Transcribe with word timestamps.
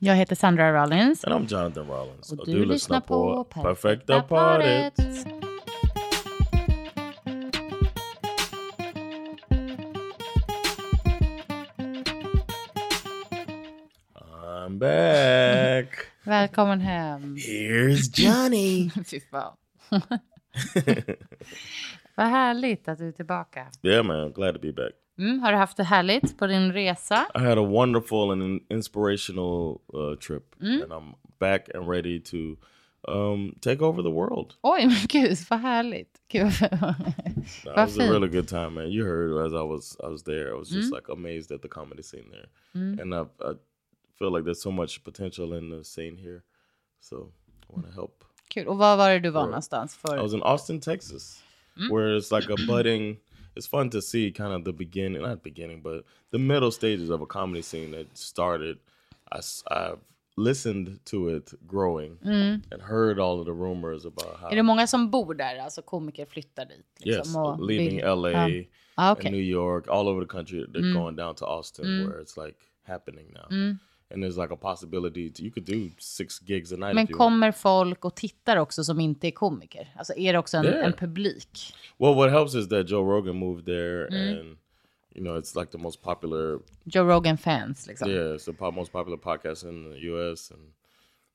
Jag 0.00 0.14
heter 0.16 0.36
Sandra 0.36 0.82
Rollins. 0.82 1.24
And 1.24 1.34
I'm 1.34 1.52
Jonathan 1.52 1.86
Rollins. 1.86 2.32
Och 2.32 2.46
du, 2.46 2.64
lyssnar 2.64 3.00
på 3.00 3.44
Perfekta 3.44 4.22
Paret. 4.22 4.94
paret. 4.96 5.26
I'm 14.66 14.78
back. 14.78 15.88
Välkommen 16.24 16.80
hem. 16.80 17.36
Here's 17.36 18.20
Johnny. 18.20 18.90
Fy 19.06 19.20
fan. 19.20 19.56
Vad 22.14 22.26
härligt 22.26 22.88
att 22.88 22.98
du 22.98 23.08
är 23.08 23.12
tillbaka. 23.12 23.66
yeah, 23.82 24.04
man. 24.04 24.32
Glad 24.32 24.54
to 24.54 24.60
be 24.60 24.72
back. 24.72 24.92
Mm, 25.18 25.38
har 25.40 25.52
du 25.52 25.58
haft 25.58 25.76
det 25.76 25.84
härligt 25.84 26.38
på 26.38 26.46
din 26.46 26.72
resa? 26.72 27.26
I 27.34 27.38
had 27.38 27.58
a 27.58 27.62
wonderful 27.66 28.30
and 28.30 28.42
in- 28.42 28.64
inspirational 28.70 29.80
uh, 29.94 30.14
trip, 30.20 30.54
and 30.60 30.92
I'm 30.92 31.14
back 31.38 31.68
and 31.74 31.88
ready 31.88 32.20
to 32.20 32.36
um, 33.12 33.54
take 33.60 33.82
over 33.84 34.02
the 34.02 34.10
world. 34.10 34.54
Oj, 34.62 34.86
men 34.86 35.06
gud, 35.08 35.38
vad 35.50 35.60
härligt. 35.60 36.20
Gud, 36.32 36.52
That 36.60 37.76
was 37.76 37.96
a 37.96 38.00
fint. 38.00 38.10
really 38.12 38.28
good 38.28 38.48
time, 38.48 38.70
man. 38.74 38.90
You 38.90 39.04
heard 39.04 39.46
as 39.46 39.52
I 39.52 39.64
was 39.64 39.96
I 40.04 40.06
was 40.08 40.22
there. 40.22 40.50
I 40.54 40.58
was 40.58 40.68
just 40.70 40.92
like 40.92 41.12
amazed 41.12 41.50
at 41.54 41.62
the 41.62 41.68
comedy 41.68 42.02
scene 42.02 42.30
there, 42.30 42.48
and 43.02 43.14
I, 43.14 43.20
I 43.50 43.54
feel 44.18 44.30
like 44.32 44.44
there's 44.44 44.62
so 44.62 44.70
much 44.70 45.04
potential 45.04 45.52
in 45.58 45.70
the 45.70 45.84
scene 45.84 46.16
here. 46.16 46.42
So 47.00 47.16
I 47.70 47.72
want 47.72 47.86
to 47.86 47.92
help. 47.92 48.24
Kul. 48.54 48.66
Och 48.68 48.78
var 48.78 48.96
var 48.96 49.10
det 49.10 49.18
du 49.18 49.30
var 49.30 49.46
någonstans? 49.46 49.94
I 49.96 49.98
För... 50.08 50.22
was 50.22 50.32
in 50.34 50.42
Austin, 50.42 50.80
Texas, 50.80 51.42
where 51.90 52.16
it's 52.18 52.30
like 52.40 52.52
a 52.52 52.56
budding. 52.66 53.16
It's 53.58 53.66
fun 53.66 53.90
to 53.90 54.00
see 54.00 54.30
kind 54.32 54.52
of 54.52 54.64
the 54.64 54.72
beginning, 54.72 55.22
not 55.22 55.42
beginning, 55.42 55.82
but 55.82 56.04
the 56.30 56.38
middle 56.38 56.70
stages 56.70 57.10
of 57.10 57.20
a 57.22 57.26
comedy 57.26 57.62
scene 57.62 57.90
that 57.90 58.06
started. 58.16 58.78
I, 59.32 59.40
have 59.70 59.98
listened 60.36 60.98
to 61.04 61.28
it 61.36 61.52
growing 61.66 62.18
and 62.72 62.82
heard 62.82 63.18
all 63.18 63.40
of 63.40 63.46
the 63.46 63.52
rumors 63.52 64.04
about 64.06 64.40
how 64.40 64.48
Är 64.50 64.56
det 64.56 64.62
många 64.62 64.86
som 64.86 65.10
bor 65.10 65.34
där? 65.34 65.58
Alltså 65.58 65.82
komiker 65.82 66.26
flyttar 66.26 66.64
dit? 66.64 66.86
Liksom, 67.00 67.18
yes, 67.18 67.36
och 67.36 67.66
leaving 67.66 67.96
vill- 67.96 68.04
LA 68.04 68.30
Ja. 68.30 68.64
Ah, 68.94 69.10
and 69.10 69.18
okej. 69.18 69.30
New 69.32 69.40
York, 69.42 69.88
all 69.88 70.08
over 70.08 70.22
the 70.24 70.28
country, 70.32 70.64
they're 70.66 70.94
going 70.94 71.16
down 71.16 71.34
to 71.34 71.44
Austin, 71.44 71.84
where 72.08 72.22
it's 72.22 72.44
like 72.46 72.58
happening 72.82 73.26
now. 73.34 73.76
And 74.10 74.22
there's 74.22 74.38
like 74.38 74.50
a 74.50 74.56
possibility 74.56 75.30
to, 75.30 75.42
you 75.42 75.50
could 75.50 75.66
do 75.66 75.90
six 75.98 76.40
gigs 76.42 76.72
a 76.72 76.76
night. 76.76 76.94
Men 76.94 77.06
kommer 77.06 77.52
folk 77.52 78.04
och 78.04 78.14
tittar 78.16 78.56
också 78.56 78.84
som 78.84 79.00
inte 79.00 79.26
är 79.28 79.30
komiker? 79.30 79.88
Alltså 79.96 80.14
är 80.16 80.32
det 80.32 80.38
också 80.38 80.56
en, 80.56 80.64
Yeah. 80.64 80.86
en 80.86 80.92
publik? 80.92 81.74
Well, 81.98 82.14
what 82.14 82.30
helps 82.30 82.54
is 82.54 82.68
that 82.68 82.88
Joe 82.90 83.02
Rogan 83.04 83.36
moved 83.36 83.64
there, 83.66 84.06
Mm. 84.06 84.38
and 84.38 84.56
you 85.14 85.24
know 85.24 85.38
it's 85.38 85.60
like 85.60 85.72
the 85.72 85.78
most 85.78 86.02
popular 86.02 86.58
Joe 86.86 87.04
Rogan-fans 87.04 87.86
liksom? 87.86 88.10
Yeah, 88.10 88.34
it's 88.34 88.44
the 88.44 88.52
po- 88.52 88.70
most 88.72 88.92
popular 88.92 89.18
podcast 89.18 89.64
in 89.68 89.90
the 89.90 89.98
U.S. 90.10 90.50
and 90.50 90.72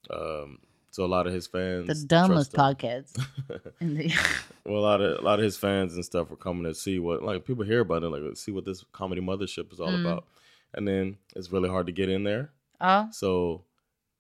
um, 0.10 0.60
so 0.92 1.04
a 1.06 1.08
lot 1.08 1.28
of 1.28 1.34
his 1.34 1.48
fans, 1.48 1.88
The 1.88 2.08
dumbest 2.16 2.54
podcast. 2.54 3.18
Well, 4.66 4.78
a 4.80 4.86
lot 4.92 5.02
of 5.02 5.20
a 5.20 5.22
lot 5.22 5.40
of 5.40 5.44
his 5.46 5.58
fans 5.58 5.94
and 5.96 6.06
stuff 6.06 6.30
were 6.30 6.38
coming 6.38 6.64
to 6.64 6.74
see 6.74 6.98
what 6.98 7.22
like 7.22 7.44
people 7.46 7.66
hear 7.66 7.82
about 7.82 8.04
it, 8.04 8.10
like 8.10 8.38
see 8.38 8.52
what 8.52 8.64
this 8.66 8.84
comedy 8.94 9.22
mothership 9.22 9.72
is 9.74 9.80
all 9.80 9.92
Mm. 9.92 10.06
about, 10.06 10.24
and 10.74 10.88
then 10.88 11.18
it's 11.36 11.52
really 11.52 11.70
hard 11.70 11.86
to 11.88 11.92
get 11.92 12.10
in 12.10 12.24
there. 12.24 12.50
Ja. 12.84 13.10
So 13.14 13.62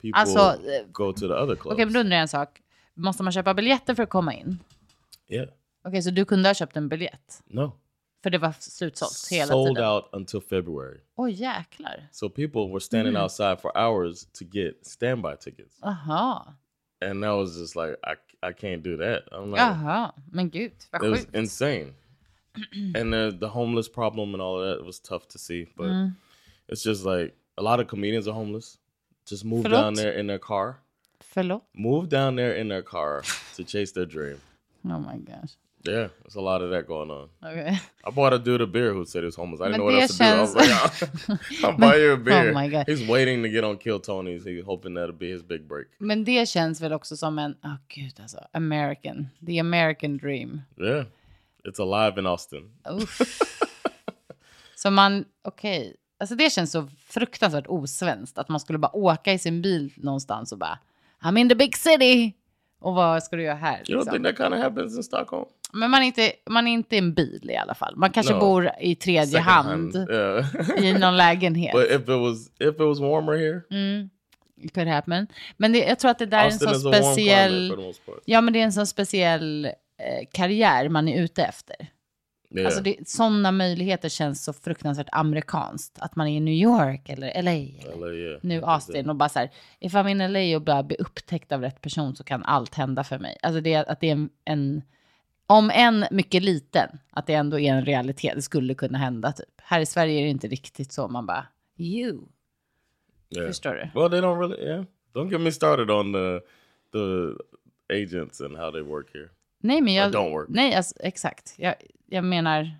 people 0.01 0.19
Alltså, 0.21 0.39
eh, 0.69 0.85
go 0.91 1.13
to 1.13 1.19
the 1.19 1.33
other 1.33 1.55
clubs. 1.55 1.73
Okej, 1.73 1.85
men 1.85 1.93
då 1.93 1.99
undrar 1.99 2.15
jag 2.15 2.21
en 2.21 2.27
sak. 2.27 2.61
Måste 2.93 3.23
man 3.23 3.31
köpa 3.33 3.53
biljetter 3.53 3.95
för 3.95 4.03
att 4.03 4.09
komma 4.09 4.33
in? 4.33 4.59
yeah, 5.27 5.49
Okej, 5.83 6.01
så 6.01 6.09
du 6.11 6.25
kunde 6.25 6.49
ha 6.49 6.53
köpt 6.53 6.77
en 6.77 6.89
biljett? 6.89 7.43
no, 7.45 7.71
För 8.23 8.29
det 8.29 8.37
var 8.37 8.51
slutsålt 8.59 9.27
hela 9.31 9.47
sold 9.47 9.75
tiden? 9.77 9.89
out 9.89 10.05
until 10.11 10.41
February. 10.41 10.99
Oj, 11.15 11.31
jäklar. 11.31 12.07
So 12.11 12.29
people 12.29 12.61
were 12.61 12.79
standing 12.79 13.13
Mm. 13.15 13.23
outside 13.23 13.57
for 13.61 13.77
hours 13.77 14.25
to 14.25 14.45
get 14.51 14.85
standby 14.85 15.35
tickets, 15.39 15.77
Aha. 15.81 16.53
and 17.05 17.23
that 17.23 17.31
was 17.35 17.57
just 17.61 17.75
like 17.75 17.95
I 18.03 18.15
I 18.49 18.53
can't 18.53 18.81
do 18.83 18.97
that. 18.97 19.23
I'm 19.31 19.45
like, 19.51 19.61
Jaha, 19.61 20.11
men 20.31 20.49
gud, 20.49 20.71
vad 20.91 21.03
it 21.03 21.09
was 21.11 21.19
sjukt. 21.25 21.35
insane. 21.35 21.93
and 22.95 23.13
the 23.13 23.37
the 23.39 23.47
homeless 23.47 23.89
problem 23.89 24.33
and 24.33 24.41
all 24.41 24.59
of 24.61 24.77
that 24.77 24.85
was 24.85 24.99
tough 24.99 25.27
to 25.27 25.37
see, 25.39 25.65
but 25.77 25.85
Mm. 25.87 26.11
it's 26.67 26.83
just 26.83 27.05
like 27.05 27.33
a 27.57 27.61
lot 27.61 27.79
of 27.79 27.87
comedians 27.87 28.27
are 28.27 28.33
homeless. 28.33 28.77
Just 29.29 29.45
move 29.45 29.63
Förlåt? 29.63 29.81
down 29.81 29.93
there 29.95 30.19
in 30.19 30.27
their 30.27 30.39
car. 30.39 30.75
Förlåt? 31.19 31.61
Move 31.73 32.07
down 32.09 32.35
there 32.35 32.55
in 32.61 32.69
their 32.69 32.81
car 32.83 33.21
to 33.55 33.63
chase 33.63 33.91
their 33.93 34.05
dream. 34.05 34.37
Oh 34.85 34.99
my 34.99 35.17
gosh. 35.17 35.55
Yeah, 35.85 36.07
there's 36.23 36.35
a 36.35 36.41
lot 36.41 36.61
of 36.61 36.69
that 36.71 36.87
going 36.87 37.11
on. 37.11 37.29
Okay. 37.43 37.77
I 38.05 38.09
bought 38.11 38.31
a 38.33 38.39
dude 38.39 38.61
a 38.61 38.65
beer 38.67 38.93
who 38.93 39.05
said 39.05 39.23
he 39.23 39.25
was 39.25 39.35
homeless. 39.35 39.59
I 39.59 39.65
didn't 39.65 39.71
Men 39.71 39.79
know 39.79 39.85
what 39.93 40.01
else 40.01 40.17
to 40.17 40.23
do. 40.23 40.23
I 40.23 40.39
was 40.41 40.55
like, 40.55 40.69
känns- 40.69 41.63
I'll 41.63 41.77
buy 41.77 41.97
you 41.97 42.13
a 42.13 42.17
beer. 42.17 42.49
oh 42.51 42.53
my 42.53 42.69
God. 42.69 42.85
He's 42.87 43.05
waiting 43.05 43.43
to 43.43 43.49
get 43.49 43.65
on 43.65 43.77
Kill 43.77 43.99
Tony's. 43.99 44.45
He's 44.45 44.63
hoping 44.63 44.93
that'll 44.93 45.11
be 45.19 45.29
his 45.31 45.43
big 45.43 45.67
break. 45.67 45.87
Men 45.99 46.23
det 46.23 46.49
känns 46.49 46.81
väl 46.81 46.93
också 46.93 47.17
som 47.17 47.39
en, 47.39 47.55
åh 47.63 47.75
gud 47.89 48.19
alltså, 48.21 48.37
American, 48.53 49.27
the 49.45 49.59
American 49.59 50.17
dream. 50.17 50.61
Yeah, 50.77 51.05
it's 51.65 51.79
alive 51.81 52.17
in 52.19 52.25
Austin. 52.27 52.71
Så 54.75 54.91
man, 54.91 55.25
okej, 55.41 55.95
alltså 56.23 56.35
det 56.35 56.49
känns 56.53 56.71
så 56.71 56.87
fruktansvärt 57.07 57.65
osvenskt 57.67 58.37
att 58.37 58.49
man 58.49 58.59
skulle 58.59 58.79
bara 58.79 58.95
åka 58.95 59.33
i 59.33 59.39
sin 59.39 59.61
bil 59.61 59.93
någonstans 59.95 60.51
och 60.51 60.57
bara, 60.57 60.79
I'm 61.23 61.39
in 61.39 61.49
the 61.49 61.55
big 61.55 61.77
city. 61.77 62.33
Och 62.81 62.93
vad 62.93 63.23
ska 63.23 63.35
du 63.35 63.43
göra 63.43 63.55
här? 63.55 63.77
You 63.77 63.83
don't 63.83 63.99
Liksom? 63.99 64.13
think 64.13 64.25
that 64.25 64.37
kind 64.37 64.53
of 64.53 64.59
happens 64.59 64.97
in 64.97 65.03
Stockholm? 65.03 65.45
Men 65.73 65.89
man 65.91 66.01
är, 66.01 66.05
inte, 66.05 66.31
man 66.49 66.67
är 66.67 66.71
inte 66.71 66.97
en 66.97 67.13
bil 67.13 67.49
i 67.49 67.55
alla 67.57 67.73
fall. 67.75 67.95
Man 67.95 68.09
kanske 68.09 68.33
No. 68.33 68.39
bor 68.39 68.71
i 68.79 68.95
tredje 68.95 69.25
Second 69.27 69.45
hand, 69.45 69.95
Yeah. 70.11 70.85
i 70.85 70.93
någon 70.93 71.17
lägenhet. 71.17 71.73
But 71.73 71.85
if 71.91 72.01
it 72.01 72.07
was 72.07 72.47
if 72.59 72.75
it 72.75 72.79
was 72.79 72.99
warmer 72.99 73.33
here, 73.37 73.61
It 74.61 74.73
could 74.73 74.87
happen. 74.87 75.27
Men 75.57 75.71
det, 75.71 75.79
jag 75.79 75.99
tror 75.99 76.11
att 76.11 76.19
det 76.19 76.25
där 76.25 76.37
är 76.37 76.41
en 76.45 76.51
Austin 76.51 76.67
sån 76.67 76.75
a 76.75 76.79
warm 76.83 76.91
climate 76.91 77.13
speciell... 77.13 77.93
Ja, 78.25 78.41
men 78.41 78.53
det 78.53 78.59
är 78.59 78.63
en 78.63 78.73
sån 78.73 78.87
speciell 78.87 79.65
eh, 79.65 79.71
karriär 80.31 80.89
man 80.89 81.07
är 81.07 81.23
ute 81.23 81.43
efter. 81.43 81.75
Yeah. 82.53 82.65
Alltså 82.65 82.81
det, 82.81 83.09
sådana 83.09 83.51
möjligheter 83.51 84.09
känns 84.09 84.43
så 84.43 84.53
fruktansvärt 84.53 85.09
amerikanskt. 85.11 85.97
Att 85.99 86.15
man 86.15 86.27
är 86.27 86.37
i 86.37 86.39
New 86.39 86.53
York 86.53 87.09
eller 87.09 87.41
LA. 87.41 87.51
Eller 87.51 88.33
LA, 88.33 88.39
nu 88.41 88.61
Austin 88.63 89.09
och 89.09 89.15
bara 89.15 89.29
så 89.29 89.39
här, 89.39 89.51
if 89.79 89.93
I'm 89.93 90.09
in 90.09 90.33
LA 90.33 90.57
och 90.57 90.61
bara 90.61 90.83
blir 90.83 91.01
upptäckt 91.01 91.51
av 91.51 91.61
rätt 91.61 91.81
person 91.81 92.15
så 92.15 92.23
kan 92.23 92.43
allt 92.43 92.75
hända 92.75 93.03
för 93.03 93.19
mig. 93.19 93.37
Alltså 93.41 93.61
det, 93.61 93.75
att 93.75 93.99
det 93.99 94.07
är 94.07 94.11
en, 94.11 94.29
en, 94.45 94.81
om 95.47 95.71
en 95.73 96.05
mycket 96.11 96.43
liten, 96.43 96.99
att 97.11 97.27
det 97.27 97.33
ändå 97.33 97.59
är 97.59 97.73
en 97.73 97.85
realitet. 97.85 98.35
Det 98.35 98.41
skulle 98.41 98.73
kunna 98.73 98.97
hända 98.97 99.31
typ. 99.31 99.61
Här 99.63 99.79
i 99.79 99.85
Sverige 99.85 100.19
är 100.19 100.23
det 100.23 100.29
inte 100.29 100.47
riktigt 100.47 100.91
så. 100.91 101.07
Man 101.07 101.25
bara, 101.25 101.47
you. 101.77 102.21
Yeah. 103.29 103.47
Förstår 103.47 103.73
du? 103.73 103.99
Well, 103.99 104.09
they 104.09 104.21
don't 104.21 104.39
really. 104.39 104.63
Yeah. 104.63 104.83
Don't 105.13 105.31
get 105.31 105.41
me 105.41 105.51
started 105.51 105.91
on 105.91 106.13
the 106.13 106.39
the 106.91 107.35
agents 107.89 108.41
and 108.41 108.57
how 108.57 108.71
they 108.71 108.81
work 108.81 109.09
here. 109.13 109.29
Nej, 109.63 109.81
men 109.81 109.93
jag... 109.93 110.11
don't 110.11 110.31
work. 110.31 110.47
Nej, 110.49 110.75
alltså, 110.75 110.95
exakt. 110.99 111.53
Jag, 111.57 111.75
jag 112.09 112.23
menar 112.23 112.71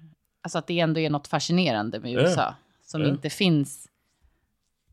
alltså 0.41 0.57
att 0.57 0.67
det 0.67 0.79
ändå 0.79 0.99
är 0.99 1.09
något 1.09 1.27
fascinerande 1.27 1.99
med 1.99 2.11
Yeah. 2.11 2.23
USA. 2.23 2.55
Som 2.85 3.01
Yeah. 3.01 3.13
inte 3.13 3.29
finns... 3.29 3.87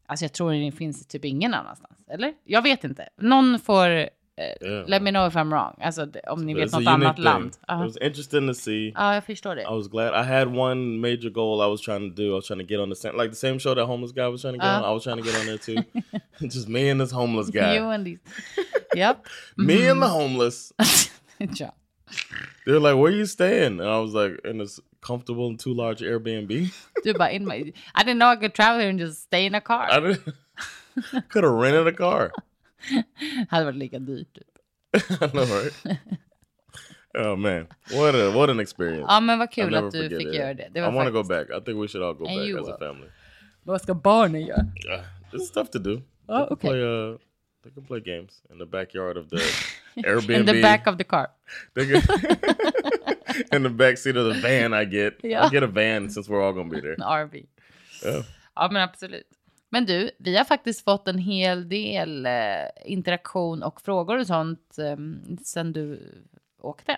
Alltså 0.06 0.24
jag 0.24 0.32
tror 0.32 0.52
det 0.52 0.72
finns 0.72 1.06
typ 1.06 1.24
ingen 1.24 1.54
annanstans. 1.54 1.98
Eller? 2.10 2.34
Jag 2.44 2.62
vet 2.62 2.84
inte. 2.84 3.08
Någon 3.16 3.58
får... 3.60 3.86
Yeah. 3.88 4.88
Let 4.88 5.02
me 5.02 5.10
know 5.10 5.26
if 5.28 5.34
I'm 5.34 5.50
wrong. 5.50 5.74
Alltså 5.80 6.06
om 6.28 6.46
ni 6.46 6.54
vet 6.54 6.72
något 6.72 6.86
annat 6.86 7.16
thing. 7.16 7.24
land. 7.24 7.46
It 7.50 7.58
Ja, 7.68 7.76
was 7.84 7.96
interesting 7.96 8.48
to 8.48 8.54
see. 8.54 8.92
Ja, 8.96 9.14
jag 9.14 9.24
förstår 9.24 9.54
det. 9.54 9.62
I 9.62 9.66
was 9.70 9.88
glad. 9.88 10.24
I 10.24 10.28
had 10.28 10.56
one 10.58 10.98
major 10.98 11.30
goal 11.30 11.66
I 11.68 11.70
was 11.70 11.80
trying 11.80 12.10
to 12.10 12.22
do. 12.22 12.28
I 12.28 12.30
was 12.34 12.46
trying 12.46 12.60
to 12.60 12.66
get 12.66 12.80
on 12.80 12.90
the 12.90 12.96
same, 12.96 13.12
like 13.22 13.28
the 13.30 13.36
same 13.36 13.58
show 13.58 13.74
that 13.74 13.86
homeless 13.86 14.12
guy 14.12 14.26
was 14.28 14.40
trying 14.42 14.58
to 14.60 14.66
get 14.66 14.74
Uh. 14.74 14.78
on. 14.84 14.90
I 14.90 14.94
was 14.94 15.04
trying 15.04 15.22
to 15.22 15.30
get 15.30 15.40
on 15.40 15.46
there 15.46 15.58
too. 15.58 15.82
Just 16.48 16.68
me 16.68 16.90
and 16.90 17.00
this 17.00 17.12
homeless 17.12 17.50
guy. 17.50 17.76
You 17.76 17.90
and 17.90 18.06
these. 18.06 18.20
Japp. 18.96 19.16
me 19.56 19.90
and 19.90 20.02
the 20.02 20.08
homeless. 20.08 20.72
Ja. 21.58 21.72
They 22.66 22.72
were 22.72 22.80
like, 22.80 22.96
"Where 22.96 23.12
are 23.12 23.16
you 23.16 23.26
staying?" 23.26 23.80
And 23.80 23.88
I 23.88 23.98
was 23.98 24.12
like, 24.14 24.40
"In 24.44 24.58
this 24.58 24.80
comfortable 25.00 25.46
and 25.48 25.58
too 25.58 25.74
large 25.74 26.00
Airbnb." 26.00 26.72
Du 27.04 27.14
bara, 27.14 27.30
in 27.30 27.46
my, 27.46 27.72
I 27.94 28.02
didn't 28.02 28.18
know 28.18 28.28
I 28.28 28.36
could 28.36 28.54
travel 28.54 28.80
here 28.80 28.90
and 28.90 28.98
just 28.98 29.22
stay 29.22 29.46
in 29.46 29.54
a 29.54 29.60
car. 29.60 29.88
I 29.90 30.00
didn't. 30.00 30.34
Could 31.30 31.44
have 31.44 31.52
rented 31.52 31.86
a 31.86 31.92
car. 31.92 32.32
hade 33.50 33.64
varit 33.64 33.76
lika 33.76 33.98
dyrt. 33.98 34.26
Typ. 34.34 34.48
I 35.22 35.26
know, 35.32 35.44
right? 35.44 35.98
oh 37.14 37.36
man, 37.36 37.68
what 37.92 38.14
a 38.14 38.30
what 38.30 38.50
an 38.50 38.60
experience! 38.60 39.06
Ja, 39.08 39.20
men 39.20 39.38
vad 39.38 39.48
I'll 39.48 39.54
kul 39.54 39.70
never 39.70 39.86
att 39.86 39.92
du 39.92 40.02
forget 40.02 40.18
fick 40.18 40.28
it. 40.28 40.34
göra 40.34 40.54
det. 40.54 40.68
det 40.74 40.80
I 40.80 40.88
want 40.94 41.06
to 41.06 41.12
go 41.12 41.22
back. 41.22 41.50
I 41.50 41.60
think 41.60 41.78
we 41.80 41.88
should 41.88 42.02
all 42.02 42.14
go 42.14 42.26
And 42.26 42.36
back 42.36 42.48
you 42.48 42.58
as 42.60 42.68
a 42.68 42.76
will. 42.80 42.88
family. 42.88 43.08
Vad 43.62 43.80
ska 43.82 43.94
barnen 43.94 44.46
göra? 44.46 44.66
Yeah, 44.88 45.04
it's 45.32 45.50
tough 45.50 45.70
to 45.70 45.78
do. 45.78 46.02
Oh, 46.28 46.42
okay. 46.52 46.70
Play, 46.70 46.82
uh, 46.82 47.18
they 47.62 47.70
can 47.70 47.82
play 47.84 48.00
games 48.00 48.40
in 48.50 48.58
the 48.58 48.66
backyard 48.66 49.16
of 49.16 49.28
the 49.28 49.36
Airbnb. 49.96 50.30
In 50.40 50.46
the 50.46 50.62
back 50.62 50.86
of 50.86 50.96
the 50.98 51.04
car. 51.04 51.28
They 51.74 51.86
can- 51.86 52.02
in 53.56 53.62
the 53.62 53.70
back 53.70 53.98
seat 53.98 54.16
of 54.16 54.34
the 54.34 54.40
van 54.40 54.72
I 54.74 54.84
get. 54.84 55.14
Yeah. 55.24 55.46
I 55.46 55.50
get 55.50 55.62
a 55.62 55.66
van 55.66 56.10
since 56.10 56.28
we're 56.30 56.42
all 56.42 56.52
gonna 56.52 56.70
be 56.70 56.80
there. 56.80 56.94
En 56.98 57.04
RV. 57.26 57.34
Yeah. 58.04 58.22
Ja, 58.56 58.68
men 58.70 58.82
absolut. 58.82 59.26
Men 59.72 59.86
du, 59.86 60.10
vi 60.18 60.36
har 60.36 60.44
faktiskt 60.44 60.84
fått 60.84 61.08
en 61.08 61.18
hel 61.18 61.68
del 61.68 62.26
eh, 62.26 62.32
interaktion 62.84 63.62
och 63.62 63.80
frågor 63.80 64.18
och 64.18 64.26
sånt 64.26 64.74
um, 64.78 65.38
sen 65.44 65.72
du 65.72 66.00
åkte. 66.60 66.96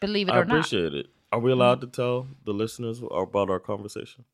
Believe 0.00 0.30
it 0.30 0.34
I 0.34 0.38
or 0.38 0.44
not. 0.44 0.52
appreciate 0.52 0.98
it. 1.00 1.06
Are 1.30 1.40
we 1.40 1.52
allowed 1.52 1.80
to 1.80 1.86
tell 1.86 2.26
the 2.46 2.52
listeners 2.52 2.98
about 3.02 3.50
our 3.50 3.58
conversation? 3.60 4.24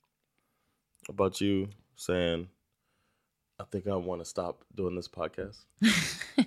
About 1.08 1.42
you 1.42 1.68
saying, 1.96 2.48
I 3.60 3.64
think 3.70 3.86
I 3.86 3.90
want 3.90 4.20
to 4.20 4.24
stop 4.24 4.52
doing 4.68 4.96
this 4.96 5.08
podcast? 5.08 5.66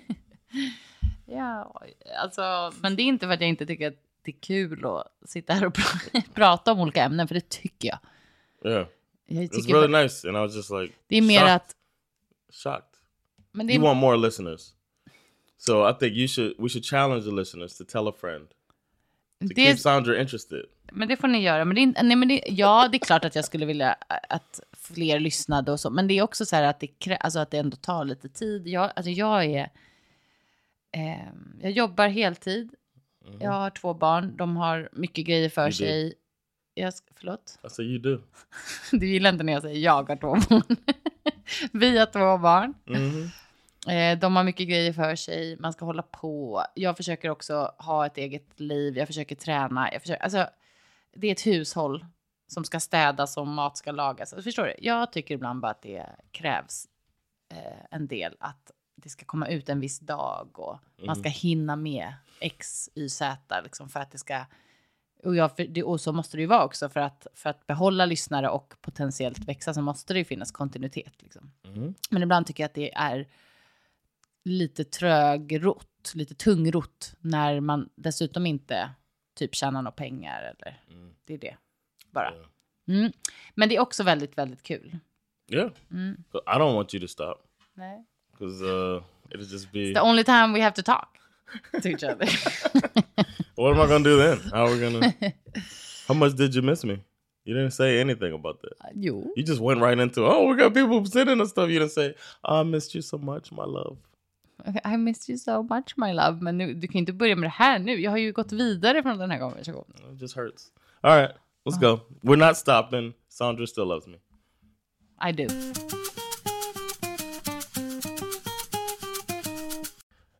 Ja, 1.26 1.74
alltså, 2.22 2.72
men 2.80 2.96
det 2.96 3.02
är 3.02 3.04
inte 3.04 3.26
för 3.26 3.34
att 3.34 3.40
jag 3.40 3.48
inte 3.48 3.66
tycker 3.66 3.88
att 3.88 3.96
det 4.22 4.30
är 4.30 4.40
kul 4.40 4.84
att 4.86 5.12
sitta 5.30 5.52
här 5.54 5.66
och 5.66 5.72
pra- 5.76 6.22
prata 6.34 6.72
om 6.72 6.80
olika 6.80 7.02
ämnen, 7.04 7.28
för 7.28 7.34
det 7.34 7.48
tycker 7.48 7.88
jag. 7.88 7.98
Yeah. 8.72 8.86
jag 9.26 9.44
It's 9.44 9.48
tycker 9.48 9.74
really 9.74 9.88
bara- 9.92 10.02
nice. 10.02 10.28
And 10.28 10.36
I 10.36 10.40
was 10.40 10.54
just 10.56 10.70
like, 10.70 10.94
det 11.06 11.16
är 11.16 11.22
mer 11.22 11.38
shocked. 11.40 11.54
att... 11.54 11.76
shocked. 12.52 12.98
Men 13.52 13.66
det 13.66 13.72
You 13.74 13.82
är, 13.82 13.86
want 13.88 14.00
more 14.00 14.16
listeners. 14.16 14.72
So 15.58 15.90
I 15.90 15.94
think 15.94 16.16
you 16.16 16.28
should 16.28 16.54
we 16.58 16.68
should 16.68 16.84
challenge 16.84 17.22
the 17.24 17.30
listeners 17.30 17.78
to 17.78 17.84
tell 17.84 18.08
a 18.08 18.12
friend 18.20 18.48
to 19.40 19.46
det, 19.54 19.54
keep 19.66 19.76
Sandra 19.76 20.20
interested. 20.20 20.64
men 20.92 21.08
det 21.08 21.16
får 21.16 21.28
ni 21.28 21.42
göra. 21.42 21.64
Men 21.64 21.74
det 21.92 22.02
nej, 22.02 22.16
men 22.16 22.28
det, 22.28 22.42
ja, 22.46 22.88
det 22.92 22.96
är 22.96 23.06
klart 23.06 23.24
att 23.24 23.34
jag 23.34 23.44
skulle 23.44 23.66
vilja 23.66 23.96
att 24.28 24.60
fler 24.72 25.20
lyssnade 25.20 25.72
och 25.72 25.80
så. 25.80 25.90
Men 25.90 26.08
det 26.08 26.18
är 26.18 26.22
också 26.22 26.46
så 26.46 26.56
här 26.56 26.62
att 26.62 26.80
det, 26.80 26.86
krä- 26.86 27.16
alltså 27.20 27.38
att 27.38 27.50
det 27.50 27.58
ändå 27.58 27.76
tar 27.76 28.04
lite 28.04 28.28
tid. 28.28 28.66
Jag, 28.66 28.90
alltså 28.96 29.10
jag 29.10 29.44
är... 29.44 29.70
ehm, 30.92 31.58
jag 31.62 31.70
jobbar 31.72 32.08
heltid. 32.08 32.74
Jag 33.40 33.50
har 33.50 33.70
två 33.70 33.94
barn. 33.94 34.36
De 34.36 34.56
har 34.56 34.88
mycket 34.92 35.26
grejer 35.26 35.48
för 35.48 35.62
You 35.62 35.70
do. 35.70 35.74
sig. 35.76 36.14
Jag, 36.74 36.90
sk- 36.90 37.02
förlåt? 37.16 37.58
Say 37.68 37.84
you 37.86 37.98
do. 37.98 38.22
Du 38.92 39.06
gillar 39.06 39.30
inte 39.32 39.44
när 39.44 39.52
jag 39.52 39.62
säger 39.62 39.80
jag 39.80 40.08
har 40.08 40.16
två 40.16 40.34
barn. 40.34 40.62
Vi 41.72 41.98
har 41.98 42.06
två 42.06 42.38
barn. 42.38 42.74
hmm 42.86 43.28
Eh, 43.88 44.18
de 44.18 44.36
har 44.36 44.44
mycket 44.44 44.68
grejer 44.68 44.92
för 44.92 45.16
sig. 45.16 45.56
Man 45.58 45.72
ska 45.72 45.84
hålla 45.84 46.02
på. 46.02 46.64
Jag 46.74 46.96
försöker 46.96 47.30
också 47.30 47.72
ha 47.78 48.06
ett 48.06 48.18
eget 48.18 48.60
liv. 48.60 48.98
Jag 48.98 49.06
försöker 49.06 49.36
träna. 49.36 49.92
Jag 49.92 50.02
försöker, 50.02 50.22
alltså, 50.22 50.46
det 51.14 51.26
är 51.26 51.32
ett 51.32 51.46
hushåll 51.46 52.06
som 52.46 52.64
ska 52.64 52.80
städas 52.80 53.36
och 53.36 53.46
mat 53.46 53.76
ska 53.76 53.92
lagas. 53.92 54.32
Alltså, 54.32 54.42
förstår 54.48 54.64
du? 54.64 54.74
Jag 54.78 55.12
tycker 55.12 55.34
ibland 55.34 55.60
bara 55.60 55.70
att 55.70 55.82
det 55.82 56.06
krävs 56.30 56.86
eh, 57.50 57.86
en 57.90 58.06
del. 58.06 58.36
Att 58.40 58.70
det 58.96 59.08
ska 59.08 59.24
komma 59.24 59.48
ut 59.48 59.68
en 59.68 59.80
viss 59.80 59.98
dag 59.98 60.58
och 60.58 60.78
man 61.06 61.16
ska 61.16 61.28
hinna 61.28 61.76
med 61.76 62.12
X, 62.40 62.90
Y, 62.94 63.08
Z 63.08 63.60
liksom 63.60 63.88
för 63.88 64.00
att 64.00 64.10
det 64.10 64.18
ska... 64.18 64.44
Och, 65.24 65.36
jag, 65.36 65.50
det, 65.68 65.82
och 65.82 66.00
så 66.00 66.12
måste 66.12 66.36
det 66.36 66.40
ju 66.40 66.46
vara 66.46 66.64
också 66.64 66.88
för 66.88 67.00
att, 67.00 67.26
för 67.34 67.50
att 67.50 67.66
behålla 67.66 68.06
lyssnare 68.06 68.48
och 68.48 68.74
potentiellt 68.80 69.38
växa 69.38 69.74
så 69.74 69.82
måste 69.82 70.12
det 70.12 70.18
ju 70.18 70.24
finnas 70.24 70.50
kontinuitet. 70.50 71.22
Liksom. 71.22 71.52
hmm 71.64 71.94
Men 72.10 72.22
ibland 72.22 72.46
tycker 72.46 72.62
jag 72.62 72.68
att 72.68 72.74
det 72.74 72.94
är 72.94 73.28
lite 74.44 74.84
trögrott, 74.84 76.12
lite 76.14 76.34
tungrott 76.34 77.14
när 77.20 77.60
man 77.60 77.88
dessutom 77.94 78.46
inte 78.46 78.90
typ 79.34 79.54
tjänar 79.54 79.82
några 79.82 79.92
pengar 79.92 80.42
eller 80.42 80.80
det 81.24 81.34
är 81.34 81.38
det 81.38 81.56
bara. 82.10 82.32
Mm. 82.88 83.12
Men 83.54 83.68
det 83.68 83.76
är 83.76 83.80
också 83.80 84.02
väldigt, 84.02 84.38
väldigt 84.38 84.62
kul. 84.62 84.98
Yeah. 85.50 85.70
But 86.32 86.42
I 86.46 86.58
don't 86.58 86.74
want 86.74 86.94
you 86.94 87.00
to 87.00 87.08
stop 87.08 87.42
Nej. 87.74 88.04
because 88.32 88.64
uh, 88.64 89.02
it'll 89.30 89.52
just 89.52 89.72
be. 89.72 89.94
The 89.94 90.00
only 90.00 90.24
time 90.24 90.52
we 90.52 90.60
have 90.60 90.74
to 90.74 90.82
talk 90.82 91.18
to 91.82 91.88
each 91.88 92.04
other. 92.04 92.28
What 93.56 93.76
am 93.76 93.80
I 93.80 93.88
gonna 93.88 94.04
do 94.04 94.16
then? 94.18 94.38
How 94.52 94.66
are 94.66 94.70
we 94.70 94.78
gonna? 94.78 95.14
How 96.08 96.14
much 96.14 96.36
did 96.36 96.54
you 96.54 96.62
miss 96.62 96.84
me? 96.84 96.98
You 97.44 97.54
didn't 97.54 97.72
say 97.72 98.00
anything 98.00 98.34
about 98.34 98.60
that. 98.62 98.94
jo. 98.94 99.32
You 99.34 99.42
just 99.42 99.60
went 99.60 99.80
right 99.80 99.98
into, 99.98 100.24
oh, 100.24 100.46
we 100.48 100.56
got 100.56 100.74
people 100.74 101.04
sending 101.06 101.40
us 101.40 101.50
stuff. 101.50 101.68
You 101.70 101.78
didn't 101.78 101.92
say, 101.92 102.14
I 102.44 102.62
missed 102.62 102.94
you 102.94 103.02
so 103.02 103.18
much, 103.18 103.50
my 103.50 103.64
love. 103.64 103.96
I 104.84 104.96
miss 104.96 105.28
you 105.28 105.38
so 105.38 105.62
much 105.62 105.96
my 105.96 106.12
love. 106.12 106.38
Men 106.40 106.58
nu, 106.58 106.74
du 106.74 106.86
kan 106.86 106.92
ju 106.92 106.98
inte 106.98 107.12
börja 107.12 107.36
med 107.36 107.44
det 107.44 107.54
här 107.54 107.78
nu. 107.78 108.00
Jag 108.00 108.10
har 108.10 108.18
ju 108.18 108.32
gått 108.32 108.52
vidare 108.52 109.02
från 109.02 109.18
den 109.18 109.30
här 109.30 109.38
konversationen. 109.38 110.14
It 110.14 110.20
just 110.20 110.36
hurts. 110.36 110.62
All 111.00 111.16
right, 111.16 111.32
let's 111.64 111.80
go. 111.80 112.00
We're 112.22 112.46
not 112.46 112.56
stopping. 112.56 113.12
Sandra 113.28 113.66
still 113.66 113.86
loves 113.86 114.06
me. 114.06 114.16
I 115.20 115.32
do. 115.32 115.46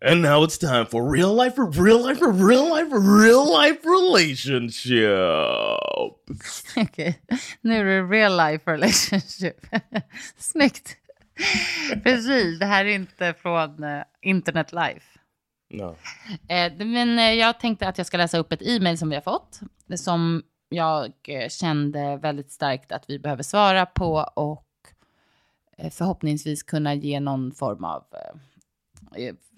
And 0.01 0.23
now 0.23 0.45
it's 0.45 0.59
time 0.59 0.87
for 0.87 1.03
real 1.03 1.35
life, 1.35 1.55
real 1.59 2.01
life, 2.01 2.21
real 2.23 2.71
life, 2.71 2.87
real 2.93 3.53
life 3.53 3.85
relationship. 3.85 5.09
Okej, 6.77 7.21
nu 7.61 7.75
är 7.75 7.85
det 7.85 8.03
real 8.03 8.37
life 8.37 8.71
relationship. 8.71 9.67
Snyggt. 10.39 10.97
Precis, 12.03 12.59
det 12.59 12.67
här 12.67 12.85
är 12.85 12.95
inte 12.95 13.35
från 13.35 13.85
eh, 13.85 14.03
internet 14.21 14.73
life. 14.73 15.19
No. 15.71 15.97
Eh, 16.49 16.87
men 16.87 17.19
eh, 17.19 17.33
jag 17.33 17.61
tänkte 17.61 17.89
att 17.89 17.99
jag 17.99 18.07
ska 18.07 18.17
läsa 18.17 18.39
upp 18.39 18.53
ett 18.53 18.63
e-mail 18.63 18.99
som 18.99 19.09
vi 19.09 19.15
har 19.15 19.23
fått. 19.23 19.61
Som 19.97 20.43
jag 20.69 21.13
kände 21.49 22.17
väldigt 22.17 22.53
starkt 22.53 22.93
att 22.93 23.05
vi 23.11 23.19
behöver 23.19 23.43
svara 23.43 23.87
på 23.87 24.31
och 24.35 24.65
förhoppningsvis 25.91 26.63
kunna 26.63 26.95
ge 26.95 27.21
någon 27.21 27.53
form 27.53 27.85
av, 27.85 28.05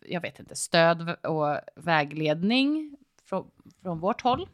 jag 0.06 0.20
vet 0.20 0.40
inte, 0.40 0.56
stöd 0.56 1.16
och 1.24 1.58
vägledning 1.76 2.96
från, 3.24 3.50
från 3.82 4.00
vårt 4.00 4.20
håll. 4.20 4.48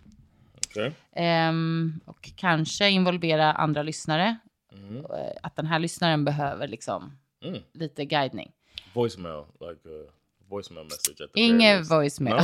Okay. 0.77 0.93
Ehm, 1.13 2.01
och 2.05 2.31
kanske 2.37 2.91
involvera 2.91 3.53
andra 3.53 3.83
lyssnare. 3.83 4.37
Eh, 4.85 5.33
Att 5.43 5.57
den 5.57 5.67
här 5.67 5.79
lyssnaren 5.79 6.25
behöver 6.25 6.69
liksom 6.69 7.19
Mm. 7.45 7.63
lite 7.73 8.05
guidning. 8.05 8.53
Voicemail, 8.95 9.45
like 9.61 9.89
a 9.89 10.13
voicemail 10.49 10.85
message 10.85 11.21
at 11.25 11.33
the 11.33 11.41
Ingen 11.41 11.85
voicemail, 11.85 12.37
No? 12.37 12.43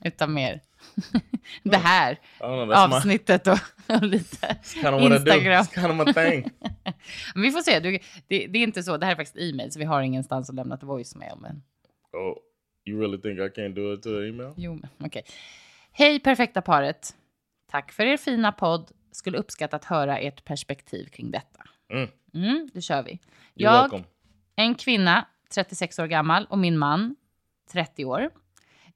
utan 0.08 0.32
mer 0.34 0.60
det 1.62 1.76
här 1.76 2.18
know. 2.38 2.50
That's 2.50 2.88
my 2.88 2.96
avsnittet 2.96 3.46
och, 3.46 3.58
och 3.96 4.02
lite 4.02 4.56
kind 4.64 4.94
of. 4.94 5.02
Instagram. 5.02 5.64
Kind 5.64 6.00
of 6.00 6.16
vi 7.34 7.50
får 7.50 7.62
se, 7.62 7.80
du, 7.80 7.90
det, 8.28 8.46
det 8.46 8.58
är 8.58 8.62
inte 8.62 8.82
så, 8.82 8.96
det 8.96 9.06
här 9.06 9.12
är 9.12 9.16
faktiskt 9.16 9.36
e-mail, 9.38 9.72
så 9.72 9.78
vi 9.78 9.84
har 9.84 10.02
ingenstans 10.02 10.48
att 10.50 10.54
lämna 10.56 10.76
till 10.76 10.86
voicemail. 10.86 11.36
Men 11.40 11.62
oh, 12.12 12.36
you 12.86 13.00
really 13.00 13.18
think 13.22 13.38
I 13.38 13.60
can't 13.60 13.74
do 13.74 13.94
it 13.94 14.02
to 14.02 14.08
email? 14.08 14.52
jo, 14.56 14.80
okej. 14.98 15.22
Hej 15.92 16.20
perfekta 16.20 16.62
paret. 16.62 17.14
Tack 17.70 17.92
för 17.92 18.04
er 18.06 18.16
fina 18.16 18.52
podd. 18.52 18.90
Skulle 19.12 19.38
uppskatta 19.38 19.76
att 19.76 19.84
höra 19.84 20.18
ert 20.18 20.44
perspektiv 20.44 21.06
kring 21.06 21.30
detta. 21.30 21.62
Mm. 21.92 22.08
Mm, 22.34 22.68
det 22.74 22.80
kör 22.80 23.02
vi. 23.02 23.18
Jag, 23.54 24.04
en 24.56 24.74
kvinna, 24.74 25.26
36 25.54 25.98
år 25.98 26.06
gammal, 26.06 26.46
och 26.50 26.58
min 26.58 26.78
man, 26.78 27.16
30 27.72 28.04
år, 28.04 28.30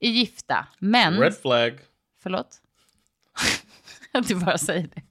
är 0.01 0.11
gifta. 0.11 0.67
Men... 0.79 1.21
Red 1.21 1.37
flag. 1.37 1.79
Förlåt? 2.23 2.61
Att 4.13 4.29
du 4.29 4.35
bara 4.35 4.59
säger 4.59 4.89
det. 4.95 5.03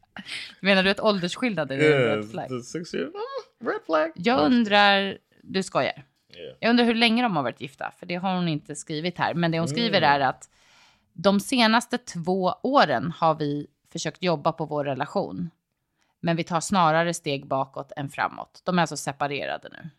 Menar 0.59 0.83
du 0.83 0.89
att 0.89 0.99
åldersskillnaden 0.99 1.79
är 1.79 1.83
Yeah, 1.83 2.17
red 2.17 2.31
flag? 2.31 2.63
six 2.63 2.93
years. 2.93 3.13
Mm, 3.13 3.71
red 3.73 3.81
flag. 3.85 4.11
Jag 4.15 4.39
undrar, 4.41 5.17
du 5.41 5.63
skojar. 5.63 6.05
Yeah. 6.29 6.55
Jag 6.59 6.69
undrar 6.69 6.85
hur 6.85 6.95
länge 6.95 7.23
de 7.23 7.35
har 7.35 7.43
varit 7.43 7.61
gifta, 7.61 7.91
för 7.99 8.05
det 8.05 8.15
har 8.15 8.35
hon 8.35 8.47
inte 8.47 8.75
skrivit 8.75 9.17
här. 9.17 9.33
Men 9.33 9.51
det 9.51 9.59
hon 9.59 9.67
skriver 9.67 10.01
är 10.01 10.19
att 10.19 10.49
de 11.13 11.39
senaste 11.39 11.97
två 11.97 12.55
åren 12.63 13.13
har 13.17 13.35
vi 13.35 13.67
försökt 13.93 14.23
jobba 14.23 14.51
på 14.51 14.65
vår 14.65 14.85
relation. 14.85 15.49
Men 16.19 16.35
vi 16.35 16.43
tar 16.43 16.59
snarare 16.59 17.13
steg 17.13 17.47
bakåt 17.47 17.91
än 17.95 18.09
framåt. 18.09 18.61
De 18.63 18.77
är 18.77 18.81
alltså 18.81 18.97
separerade 18.97 19.69
nu. 19.71 19.89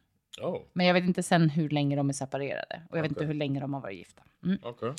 Oh, 0.40 0.62
Men 0.72 0.86
jag 0.86 0.94
vet 0.94 1.04
inte 1.04 1.22
sen 1.22 1.50
hur 1.50 1.70
länge 1.70 1.96
de 1.96 2.08
är 2.08 2.12
separerade. 2.12 2.82
Och 2.90 2.98
jag 2.98 3.02
vet 3.02 3.10
inte 3.10 3.24
hur 3.24 3.34
länge 3.34 3.60
de 3.60 3.74
har 3.74 3.80
varit 3.80 3.98
gifta. 3.98 4.22
Mm. 4.44 4.58
okay. 4.62 4.92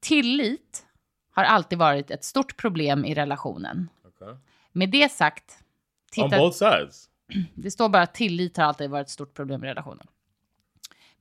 Tillit 0.00 0.86
har 1.30 1.44
alltid 1.44 1.78
varit 1.78 2.10
ett 2.10 2.24
stort 2.24 2.56
problem 2.56 3.04
i 3.04 3.14
relationen. 3.14 3.88
Okay. 4.04 4.34
Med 4.72 4.90
det 4.90 5.12
sagt, 5.12 5.58
On 6.16 6.30
titta, 6.30 6.38
both 6.38 6.56
sides. 6.56 7.08
det 7.54 7.70
står 7.70 7.88
bara 7.88 8.02
att 8.02 8.14
tillit 8.14 8.56
har 8.56 8.64
alltid 8.64 8.90
varit 8.90 9.06
ett 9.06 9.10
stort 9.10 9.34
problem 9.34 9.64
i 9.64 9.66
relationen. 9.66 10.06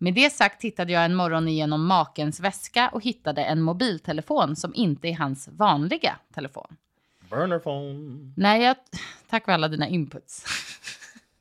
Med 0.04 0.14
det 0.14 0.30
sagt 0.30 0.62
tittade 0.62 0.94
jag 0.94 1.06
en 1.06 1.16
morgon 1.16 1.48
igenom 1.48 1.86
makens 1.86 2.40
väska 2.40 2.90
och 2.90 3.04
hittade 3.04 3.44
en 3.44 3.62
mobiltelefon 3.62 4.56
som 4.56 4.76
inte 4.76 5.08
är 5.08 5.14
hans 5.14 5.48
vanliga 5.48 6.20
telefon. 6.34 6.78
Burner 7.30 7.60
phone. 7.60 8.34
När 8.38 8.58
jag, 8.58 8.76
tack 9.30 9.46
för 9.46 9.52
alla 9.52 9.68
dina 9.68 9.88
inputs. 9.88 10.46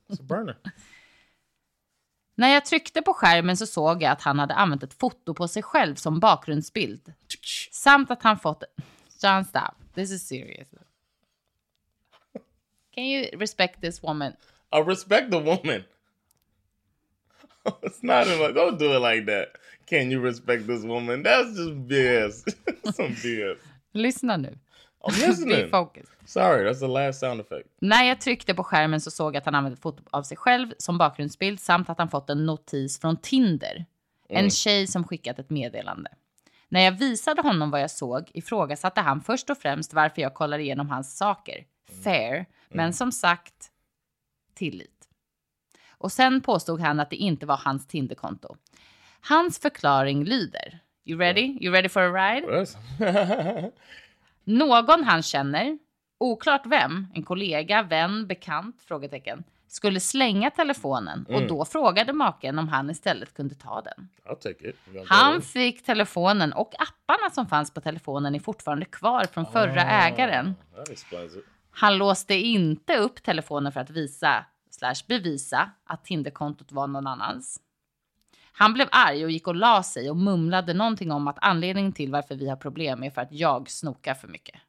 It's 0.08 0.20
a 0.20 0.24
burner. 0.28 0.56
När 2.34 2.48
jag 2.48 2.64
tryckte 2.64 3.02
på 3.02 3.14
skärmen 3.14 3.56
så 3.56 3.66
såg 3.66 4.02
jag 4.02 4.12
att 4.12 4.22
han 4.22 4.38
hade 4.38 4.54
använt 4.54 4.82
ett 4.82 4.94
foto 4.94 5.34
på 5.34 5.48
sig 5.48 5.62
själv 5.62 5.94
som 5.94 6.20
bakgrundsbild. 6.20 7.12
Samt 7.70 8.10
att 8.10 8.22
han 8.22 8.38
fått... 8.38 8.64
John, 9.22 9.44
stop. 9.44 9.74
This 9.94 10.10
is 10.10 10.28
serious. 10.28 10.68
Can 12.94 13.04
you 13.04 13.38
respect 13.38 13.80
this 13.80 14.02
woman? 14.02 14.32
I 14.76 14.78
respect 14.90 15.30
the 15.30 15.40
woman. 15.40 15.84
it's 17.82 18.02
not 18.02 18.26
like 18.26 18.54
don't 18.54 18.78
do 18.78 18.96
it 18.96 19.14
like 19.14 19.26
that. 19.26 19.48
Can 19.86 20.10
you 20.10 20.20
respect 20.20 20.66
this 20.66 20.84
woman? 20.84 21.22
That's 21.22 21.56
just 21.56 21.88
BS. 21.88 22.44
Some 22.94 23.14
BS. 23.14 23.58
Lyssna 23.92 24.36
nu. 24.36 24.58
I'm 25.02 25.12
listening. 25.28 25.70
Sorry, 26.26 26.64
that's 26.64 26.80
the 26.80 26.88
last 26.88 27.20
sound 27.20 27.40
effect. 27.40 27.68
När 27.80 28.04
jag 28.04 28.20
tryckte 28.20 28.54
på 28.54 28.64
skärmen 28.64 29.00
så 29.00 29.10
såg 29.10 29.34
jag 29.34 29.38
att 29.40 29.44
han 29.44 29.54
använde 29.54 29.74
ett 29.74 29.82
foto 29.82 30.02
av 30.10 30.22
sig 30.22 30.36
själv 30.36 30.72
som 30.78 30.98
bakgrundsbild 30.98 31.60
samt 31.60 31.90
att 31.90 31.98
han 31.98 32.08
fått 32.08 32.30
en 32.30 32.46
notis 32.46 33.00
från 33.00 33.16
Tinder. 33.16 33.84
En 34.28 34.50
tjej 34.50 34.86
som 34.86 35.04
skickat 35.04 35.38
ett 35.38 35.50
meddelande. 35.50 36.10
När 36.68 36.80
jag 36.80 36.92
visade 36.92 37.42
honom 37.42 37.70
vad 37.70 37.82
jag 37.82 37.90
såg 37.90 38.30
ifrågasatte 38.34 39.00
han 39.00 39.20
först 39.20 39.50
och 39.50 39.58
främst 39.58 39.94
varför 39.94 40.22
jag 40.22 40.34
kollar 40.34 40.58
igenom 40.58 40.90
hans 40.90 41.16
saker. 41.16 41.64
Fair, 42.04 42.46
men 42.68 42.92
som 42.92 43.12
sagt, 43.12 43.70
tillit. 44.54 44.99
Och 46.00 46.12
sen 46.12 46.40
påstod 46.40 46.80
han 46.80 47.00
att 47.00 47.10
det 47.10 47.16
inte 47.16 47.46
var 47.46 47.56
hans 47.56 47.86
Tinderkonto. 47.86 48.56
Hans 49.20 49.58
förklaring 49.58 50.24
lyder. 50.24 50.78
You 51.04 51.18
ready? 51.18 51.58
You 51.60 51.72
ready 51.74 51.88
for 51.88 52.00
a 52.00 52.12
ride? 52.12 52.46
That's- 52.46 53.72
Någon 54.44 55.04
han 55.04 55.22
känner, 55.22 55.78
oklart 56.18 56.62
vem, 56.66 57.06
en 57.14 57.22
kollega, 57.22 57.82
vän, 57.82 58.26
bekant, 58.26 58.82
frågetecken, 58.82 59.44
skulle 59.68 60.00
slänga 60.00 60.50
telefonen 60.50 61.26
och 61.28 61.46
då 61.48 61.64
frågade 61.64 62.12
maken 62.12 62.58
om 62.58 62.68
han 62.68 62.90
istället 62.90 63.34
kunde 63.34 63.54
ta 63.54 63.82
den. 63.82 64.08
Han 65.06 65.42
fick 65.42 65.84
telefonen 65.84 66.52
och 66.52 66.74
apparna 66.78 67.30
som 67.30 67.46
fanns 67.46 67.74
på 67.74 67.80
telefonen 67.80 68.34
är 68.34 68.38
fortfarande 68.40 68.84
kvar 68.84 69.24
från 69.24 69.46
förra 69.46 69.74
there? 69.74 69.90
ägaren. 69.90 70.54
Han 71.70 71.98
låste 71.98 72.34
inte 72.34 72.96
upp 72.96 73.22
telefonen 73.22 73.72
för 73.72 73.80
att 73.80 73.90
visa 73.90 74.44
slash 74.80 75.06
bevisa 75.06 75.70
att 75.84 76.04
Tinderkontot 76.04 76.72
var 76.72 76.86
någon 76.86 77.06
annans. 77.06 77.60
Han 78.52 78.74
blev 78.74 78.88
arg 78.90 79.24
och 79.24 79.30
gick 79.30 79.46
och 79.46 79.54
la 79.54 79.82
sig 79.82 80.10
och 80.10 80.16
mumlade 80.16 80.74
någonting 80.74 81.12
om 81.12 81.28
att 81.28 81.38
anledningen 81.40 81.92
till 81.92 82.12
varför 82.12 82.34
vi 82.34 82.48
har 82.48 82.56
problem 82.56 83.02
är 83.02 83.10
för 83.10 83.20
att 83.20 83.32
jag 83.32 83.70
snokar 83.70 84.14
för 84.14 84.28
mycket. 84.28 84.60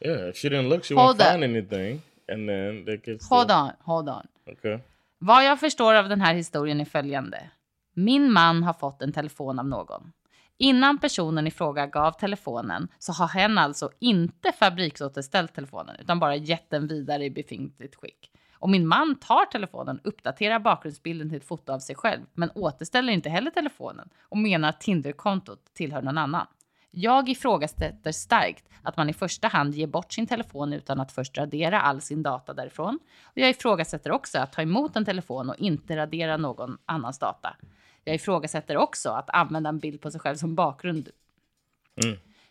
Yeah, 0.00 0.28
if 0.28 0.36
she 0.36 0.48
didn't 0.48 0.68
look, 0.68 0.84
she 0.84 0.94
Hold 0.94 1.20
won't 1.20 1.26
up. 1.26 1.32
find 1.32 1.44
anything, 1.44 2.02
and 2.32 2.48
then 2.48 2.84
they 2.84 2.98
could. 2.98 3.22
Still, 3.22 3.36
Hold 3.36 3.50
on, 3.50 3.70
hold 3.80 4.08
on. 4.08 4.26
Okay. 4.52 4.78
Vad 5.18 5.44
jag 5.44 5.60
förstår 5.60 5.94
av 5.94 6.08
den 6.08 6.20
här 6.20 6.34
historien 6.34 6.80
är 6.80 6.84
följande. 6.84 7.50
Min 7.94 8.32
man 8.32 8.62
har 8.62 8.72
fått 8.72 9.02
en 9.02 9.12
telefon 9.12 9.58
av 9.58 9.66
någon. 9.66 10.12
Innan 10.58 10.98
personen 10.98 11.46
i 11.46 11.50
fråga 11.50 11.86
gav 11.86 12.12
telefonen 12.12 12.88
så 12.98 13.12
har 13.12 13.28
hen 13.28 13.58
alltså 13.58 13.90
inte 13.98 14.52
fabriksåterställt 14.52 15.54
telefonen 15.54 15.96
utan 16.00 16.18
bara 16.18 16.36
gett 16.36 16.70
den 16.70 16.86
vidare 16.86 17.24
i 17.24 17.30
befintligt 17.30 17.94
skick. 17.94 18.31
Och 18.62 18.70
min 18.70 18.86
man 18.86 19.16
tar 19.16 19.46
telefonen, 19.46 20.00
uppdaterar 20.04 20.58
bakgrundsbilden 20.58 21.28
till 21.28 21.38
ett 21.38 21.44
foto 21.44 21.72
av 21.72 21.78
sig 21.78 21.96
själv 21.96 22.20
men 22.32 22.50
återställer 22.54 23.12
inte 23.12 23.30
heller 23.30 23.50
telefonen 23.50 24.08
och 24.22 24.38
menar 24.38 24.68
att 24.68 24.80
Tinderkontot 24.80 25.74
tillhör 25.74 26.02
någon 26.02 26.18
annan. 26.18 26.46
Jag 26.90 27.28
ifrågasätter 27.28 28.12
starkt 28.12 28.64
att 28.82 28.96
man 28.96 29.08
i 29.08 29.12
första 29.12 29.48
hand 29.48 29.74
ger 29.74 29.86
bort 29.86 30.12
sin 30.12 30.26
telefon 30.26 30.72
utan 30.72 31.00
att 31.00 31.12
först 31.12 31.38
radera 31.38 31.80
all 31.80 32.00
sin 32.00 32.22
data 32.22 32.54
därifrån. 32.54 32.98
Och 33.22 33.38
jag 33.38 33.50
ifrågasätter 33.50 34.10
också 34.10 34.38
att 34.38 34.52
ta 34.52 34.62
emot 34.62 34.96
en 34.96 35.04
telefon 35.04 35.50
och 35.50 35.58
inte 35.58 35.96
radera 35.96 36.36
någon 36.36 36.78
annans 36.86 37.18
data. 37.18 37.56
Jag 38.04 38.14
ifrågasätter 38.14 38.76
också 38.76 39.10
att 39.10 39.30
använda 39.30 39.68
en 39.68 39.78
bild 39.78 40.00
på 40.00 40.10
sig 40.10 40.20
själv 40.20 40.36
som 40.36 40.54
bakgrund. 40.54 41.08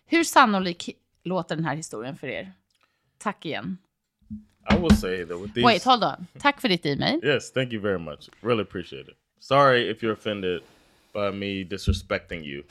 Hur 0.05 0.23
sannolik 0.23 0.89
låter 1.23 1.55
den 1.55 1.65
här 1.65 1.75
historien 1.75 2.17
för 2.17 2.27
er? 2.27 2.53
Tack 3.17 3.45
igen. 3.45 3.77
Will 4.81 4.95
say 4.95 5.23
that 5.23 5.37
with 5.37 5.53
these. 5.53 5.63
Wait, 5.63 5.83
hold 5.83 6.03
on. 6.03 6.27
Tack 6.39 6.61
för 6.61 6.69
ditt 6.69 6.85
e-mail. 6.85 7.19
Yes, 7.23 7.51
thank 7.51 7.71
you 7.73 7.79
very 7.81 7.99
much. 7.99 8.29
Really 8.41 8.61
appreciate 8.61 9.07
it. 9.07 9.17
Sorry 9.39 9.89
if 9.89 10.03
you're 10.03 10.13
offended 10.13 10.61
by 11.13 11.31
me 11.31 11.63
disrespecting 11.65 12.43
you, 12.43 12.63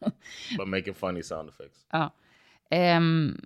but 0.56 0.68
making 0.68 0.94
funny 0.94 1.22
sound 1.22 1.48
effects. 1.48 1.84
Ja. 1.92 2.10
Ehm, 2.70 3.36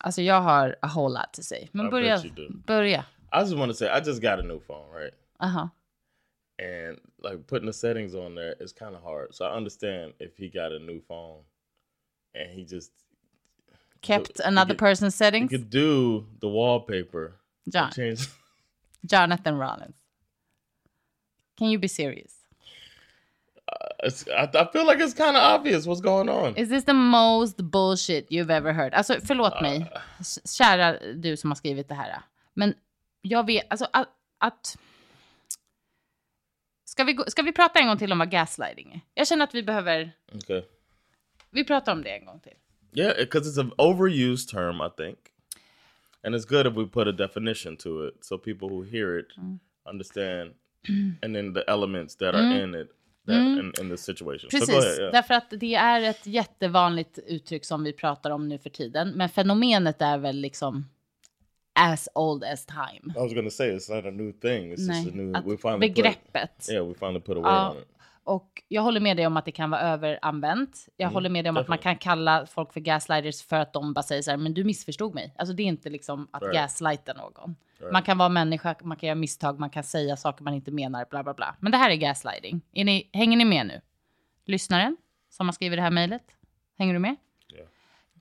alltså 0.00 0.22
jag 0.22 0.40
har 0.40 0.76
a 0.82 0.88
whole 0.88 1.12
lot 1.12 1.32
to 1.32 1.42
say. 1.42 1.68
Men 1.72 1.86
I 1.86 1.90
börja. 1.90 2.16
bet 2.16 2.24
you 2.24 2.30
do. 2.30 2.52
Börja. 2.66 3.04
I 3.32 3.40
just 3.40 3.56
want 3.56 3.70
to 3.70 3.74
say 3.74 3.88
I 3.88 4.00
just 4.00 4.20
got 4.22 4.38
a 4.38 4.42
new 4.42 4.60
phone, 4.60 4.90
right? 4.92 5.14
Uh-huh. 5.40 5.68
And 6.58 6.98
like 7.22 7.46
putting 7.46 7.66
the 7.66 7.72
settings 7.72 8.14
on 8.14 8.34
there 8.34 8.54
is 8.60 8.72
kind 8.72 8.94
of 8.94 9.02
hard. 9.02 9.34
So 9.34 9.44
I 9.44 9.56
understand 9.56 10.12
if 10.18 10.36
he 10.36 10.48
got 10.48 10.72
a 10.72 10.78
new 10.78 11.00
phone 11.00 11.44
and 12.34 12.50
he 12.50 12.64
just 12.64 12.90
Kept 14.02 14.36
So, 14.38 14.44
another 14.44 14.74
you- 14.74 14.78
person's 14.78 15.14
settings. 15.14 15.50
could 15.50 15.70
do 15.70 16.26
the 16.40 16.48
wallpaper. 16.48 17.32
John. 17.68 17.90
Change. 17.92 18.18
Jonathan 19.06 19.58
Rollins. 19.58 19.96
Can 21.58 21.68
you 21.70 21.78
be 21.78 21.88
serious? 21.88 22.32
It's, 24.02 24.26
I, 24.28 24.48
I 24.54 24.66
feel 24.72 24.86
like 24.86 24.98
it's 24.98 25.14
kind 25.14 25.36
of 25.36 25.42
obvious 25.42 25.86
what's 25.86 26.00
going 26.00 26.28
on. 26.28 26.56
Is 26.56 26.68
this 26.68 26.84
the 26.84 26.92
most 26.94 27.56
bullshit 27.58 28.26
you've 28.30 28.50
ever 28.50 28.72
heard? 28.72 28.94
Alltså 28.94 29.16
förlåt 29.26 29.60
mig, 29.62 29.92
s- 30.20 30.56
kära 30.58 30.98
du 31.14 31.36
som 31.36 31.50
har 31.50 31.54
skrivit 31.56 31.88
det 31.88 31.94
här. 31.94 32.22
Men 32.54 32.74
jag 33.22 33.46
vet, 33.46 33.66
alltså 33.70 33.86
att... 33.92 34.08
att 34.38 34.76
ska, 36.84 37.04
vi 37.04 37.12
gå, 37.12 37.24
ska 37.26 37.42
vi 37.42 37.52
prata 37.52 37.78
en 37.78 37.86
gång 37.86 37.98
till 37.98 38.12
om 38.12 38.18
vad 38.18 38.30
gaslighting 38.30 38.92
är? 38.92 39.00
Jag 39.14 39.26
känner 39.28 39.44
att 39.44 39.54
vi 39.54 39.62
behöver... 39.62 40.12
Okay. 40.34 40.62
Vi 41.50 41.64
pratar 41.64 41.92
om 41.92 42.02
det 42.02 42.10
en 42.16 42.24
gång 42.26 42.40
till. 42.40 42.56
Yeah, 42.92 43.12
because 43.16 43.46
it's 43.48 43.58
an 43.58 43.72
overused 43.78 44.50
term, 44.50 44.80
I 44.80 44.88
think. 44.96 45.16
And 46.24 46.34
it's 46.34 46.44
good 46.44 46.66
if 46.66 46.74
we 46.74 46.86
put 46.86 47.08
a 47.08 47.12
definition 47.12 47.76
to 47.78 48.04
it 48.06 48.24
so 48.24 48.36
people 48.38 48.68
who 48.68 48.82
hear 48.82 49.18
it 49.18 49.26
understand 49.86 50.54
and 51.22 51.34
then 51.34 51.52
the 51.52 51.64
elements 51.68 52.14
that 52.16 52.34
are 52.34 52.62
in 52.62 52.74
it 52.74 52.88
that 53.26 53.36
in, 53.36 53.72
in 53.80 53.88
the 53.88 53.96
situation. 53.96 54.50
So 54.50 54.58
Precis, 54.58 54.74
go 54.74 54.78
ahead. 54.78 54.98
Yeah. 55.00 55.12
därför 55.12 55.34
att 55.34 55.50
det 55.50 55.74
är 55.74 56.02
ett 56.02 56.26
jättevanligt 56.26 57.18
uttryck 57.26 57.64
som 57.64 57.84
vi 57.84 57.92
pratar 57.92 58.30
om 58.30 58.48
nu 58.48 58.58
för 58.58 58.70
tiden. 58.70 59.10
Men 59.10 59.28
fenomenet 59.28 60.02
är 60.02 60.18
väl 60.18 60.36
liksom 60.36 60.86
as 61.74 62.08
old 62.14 62.44
as 62.44 62.66
time. 62.66 63.14
I 63.16 63.18
was 63.18 63.32
to 63.32 63.50
say 63.50 63.70
it's 63.70 63.94
not 63.94 64.06
a 64.06 64.10
new 64.10 64.32
thing. 64.32 64.72
It's 64.72 64.86
just 64.86 64.90
a 64.90 64.92
Nej, 64.92 65.12
new. 65.12 65.32
We 65.32 65.56
finally 65.56 65.88
put, 65.88 65.96
begreppet. 65.96 66.68
yeah, 66.70 66.86
we 66.86 66.94
finally 66.94 67.20
put 67.20 67.36
a 67.36 67.40
word 67.40 67.46
Ja, 67.46 67.70
on 67.70 67.76
it. 67.76 67.88
Och 68.24 68.62
jag 68.68 68.82
håller 68.82 69.00
med 69.00 69.16
dig 69.16 69.26
om 69.26 69.36
att 69.36 69.44
det 69.44 69.52
kan 69.52 69.70
vara 69.70 69.80
överanvänt. 69.80 70.88
Jag 70.96 71.04
Mm, 71.06 71.14
håller 71.14 71.30
med 71.30 71.44
dig 71.44 71.48
om 71.50 71.56
att 71.56 71.68
man 71.68 71.78
kan 71.78 71.96
kalla 71.96 72.46
folk 72.46 72.72
för 72.72 72.80
gaslighters 72.80 73.42
för 73.42 73.56
att 73.56 73.72
de 73.72 73.92
bara 73.94 74.02
säger 74.02 74.22
så 74.22 74.30
här, 74.30 74.38
men 74.38 74.54
du 74.54 74.64
missförstod 74.64 75.14
mig. 75.14 75.34
Alltså 75.38 75.54
det 75.54 75.62
är 75.62 75.66
inte 75.66 75.90
liksom 75.90 76.28
att 76.30 76.42
Right. 76.42 76.54
gaslighta 76.54 77.12
någon. 77.12 77.56
Man 77.92 78.02
kan 78.02 78.18
vara 78.18 78.28
människa, 78.28 78.74
man 78.82 78.96
kan 78.96 79.06
göra 79.06 79.14
misstag, 79.16 79.58
man 79.58 79.70
kan 79.70 79.82
säga 79.84 80.16
saker 80.16 80.44
man 80.44 80.54
inte 80.54 80.70
menar, 80.70 81.06
bla 81.10 81.22
bla 81.22 81.34
bla. 81.34 81.56
Men 81.60 81.72
det 81.72 81.78
här 81.78 81.90
är 81.90 81.94
gaslighting. 81.94 82.60
Är 82.72 82.84
ni, 82.84 83.10
hänger 83.12 83.36
ni 83.36 83.44
med 83.44 83.66
nu? 83.66 83.80
Lyssnaren 84.44 84.96
som 85.30 85.48
har 85.48 85.52
skrivit 85.52 85.76
det 85.78 85.82
här 85.82 85.90
mejlet, 85.90 86.22
hänger 86.78 86.92
du 86.94 86.98
med? 86.98 87.16
Yeah. 87.54 87.66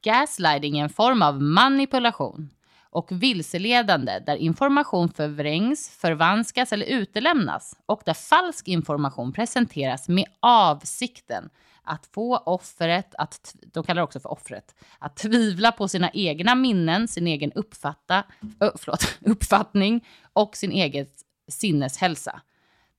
Gaslighting 0.01 0.79
är 0.79 0.83
en 0.83 0.89
form 0.89 1.21
av 1.21 1.41
manipulation 1.41 2.49
och 2.89 3.11
vilseledande 3.11 4.19
där 4.19 4.35
information 4.35 5.09
förvrängs, 5.09 5.89
förvanskas 5.89 6.73
eller 6.73 6.85
utelämnas 6.85 7.75
och 7.85 8.01
där 8.05 8.13
falsk 8.13 8.67
information 8.67 9.33
presenteras 9.33 10.09
med 10.09 10.25
avsikten 10.39 11.49
att 11.83 12.05
få 12.05 12.37
offret, 12.37 13.15
att, 13.17 13.55
de 13.73 13.83
kallar 13.83 13.99
det 13.99 14.03
också 14.03 14.19
för 14.19 14.31
offret, 14.31 14.75
att 14.99 15.15
tvivla 15.15 15.71
på 15.71 15.87
sina 15.87 16.09
egna 16.13 16.55
minnen, 16.55 17.07
sin 17.07 17.27
egen 17.27 17.51
uppfatta, 17.51 18.23
ö, 18.59 18.71
förlåt, 18.75 19.17
uppfattning 19.21 20.07
och 20.33 20.57
sin 20.57 20.71
egen 20.71 21.05
sinneshälsa. 21.47 22.41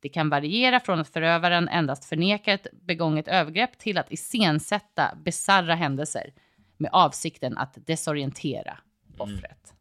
Det 0.01 0.09
kan 0.09 0.29
variera 0.29 0.81
från 0.81 1.01
att 1.01 1.09
förövaren 1.09 1.69
endast 1.69 2.05
förnekar 2.05 2.55
ett 2.55 2.67
begånget 2.73 3.29
övergrepp 3.29 3.79
till 3.79 3.99
att 3.99 4.13
iscensätta 4.13 5.15
bisarra 5.25 5.75
händelser 5.75 6.33
med 6.77 6.91
avsikten 6.93 7.59
att 7.59 7.87
desorientera 7.87 8.79
offret. 9.19 9.75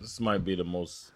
This 0.00 0.20
might 0.20 0.40
be 0.40 0.56
the 0.56 0.64
most. 0.64 1.12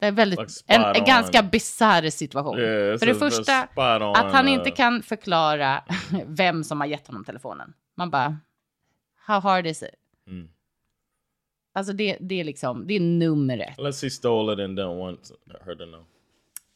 Det 0.00 0.06
är 0.06 0.12
väldigt, 0.12 0.40
Like 0.40 0.52
en, 0.66 0.96
en 0.96 1.04
ganska 1.04 1.42
bisarr 1.42 2.10
situation. 2.10 2.58
Yeah, 2.58 2.98
För 2.98 3.06
det 3.06 3.14
första, 3.14 3.68
att 4.14 4.32
han 4.32 4.46
uh, 4.46 4.52
inte 4.52 4.70
kan 4.70 5.02
förklara 5.02 5.84
vem 6.26 6.64
som 6.64 6.80
har 6.80 6.86
gett 6.86 7.06
honom 7.06 7.24
telefonen. 7.24 7.72
Man 7.96 8.10
bara, 8.10 8.38
how 9.26 9.40
hard 9.40 9.66
is 9.66 9.82
it? 9.82 9.88
Mm. 10.26 10.48
Alltså 11.72 11.92
det, 11.92 12.16
det 12.20 12.40
är 12.40 12.44
liksom, 12.44 12.86
det 12.86 12.94
är 12.94 13.00
nummer 13.00 13.58
ett. 13.58 13.78
Unless 13.78 14.02
he 14.02 14.10
stole 14.10 14.52
it 14.52 14.60
and 14.60 14.78
don't 14.78 14.98
want 14.98 15.30
her 15.66 15.74
to 15.74 15.84
know. 15.84 16.04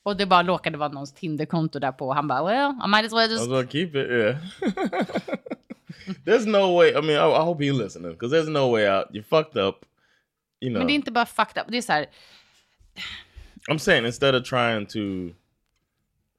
Och 0.02 0.16
det 0.16 0.26
bara 0.26 0.42
råkade 0.42 0.78
vara 0.78 0.88
någons 0.88 1.12
Tinderkonto 1.12 1.78
där 1.78 1.92
på. 1.92 2.12
Han 2.12 2.28
bara, 2.28 2.44
well, 2.44 2.70
I 2.84 2.88
might 2.88 3.06
as 3.06 3.12
well 3.12 3.30
I 3.30 3.34
was 3.34 3.48
just... 3.48 3.72
keep 3.72 3.94
it. 3.94 4.10
Yeah. 4.10 4.36
there's 6.24 6.46
no 6.46 6.78
way. 6.78 6.90
I 6.90 7.00
mean, 7.00 7.16
I, 7.16 7.40
I 7.40 7.44
hope 7.44 7.64
he 7.64 7.72
listening 7.72 8.12
because 8.12 8.36
there's 8.36 8.50
no 8.50 8.70
way 8.70 8.88
out. 8.88 9.06
You 9.14 9.22
fucked 9.22 9.56
up. 9.56 9.86
You 10.64 10.70
know. 10.70 10.78
Men 10.78 10.86
det 10.86 10.92
är 10.92 10.94
inte 10.94 11.12
bara 11.12 11.26
fucked 11.26 11.62
up. 11.62 11.68
Det 11.68 11.78
är 11.78 11.82
så 11.82 11.92
här, 11.92 12.06
I'm 13.70 13.78
saying 13.78 14.06
instead 14.06 14.34
of 14.34 14.48
trying 14.48 14.86
to 14.86 14.98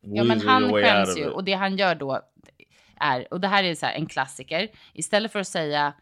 ja 0.02 0.24
men 0.24 0.42
han 0.42 0.74
skäms 0.74 1.18
ju. 1.18 1.30
Och 1.30 1.44
det 1.44 1.54
han 1.54 1.78
gör 1.78 1.96
då 1.96 2.22
är, 3.00 3.34
och 3.34 3.42
det 3.42 3.48
här 3.48 3.64
är 3.64 3.76
så 3.76 3.86
här 3.86 3.94
en 3.94 4.06
klassiker. 4.06 4.68
Istället 4.94 5.32
för 5.32 5.40
att 5.40 5.48
säga 5.48 5.94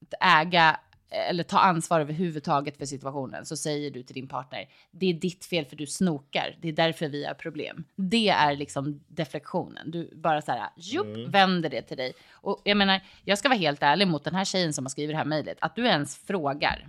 att 0.00 0.14
äga 0.20 0.80
eller 1.10 1.42
ta 1.42 1.58
ansvar 1.58 2.00
överhuvudtaget 2.00 2.76
för 2.76 2.86
situationen 2.86 3.46
så 3.46 3.56
säger 3.56 3.90
du 3.90 4.02
till 4.02 4.14
din 4.14 4.28
partner 4.28 4.68
det 4.90 5.06
är 5.06 5.14
ditt 5.14 5.44
fel 5.44 5.64
för 5.64 5.76
du 5.76 5.86
snokar. 5.86 6.56
Det 6.60 6.68
är 6.68 6.72
därför 6.72 7.08
vi 7.08 7.24
har 7.26 7.34
problem. 7.34 7.84
Det 7.96 8.28
är 8.28 8.56
liksom 8.56 9.04
deflektionen. 9.08 9.90
Du 9.90 10.10
bara 10.14 10.42
så 10.42 10.52
här, 10.52 10.68
jupp, 10.76 11.28
vänder 11.28 11.70
det 11.70 11.82
till 11.82 11.96
dig. 11.96 12.12
Och 12.32 12.62
jag 12.64 12.76
menar, 12.76 13.00
jag 13.24 13.38
ska 13.38 13.48
vara 13.48 13.58
helt 13.58 13.82
ärlig 13.82 14.08
mot 14.08 14.24
den 14.24 14.34
här 14.34 14.44
tjejen 14.44 14.72
som 14.72 14.84
har 14.84 14.90
skrivit 14.90 15.14
det 15.14 15.18
här 15.18 15.24
mejlet. 15.24 15.58
Att 15.60 15.76
du 15.76 15.86
ens 15.86 16.16
frågar 16.26 16.88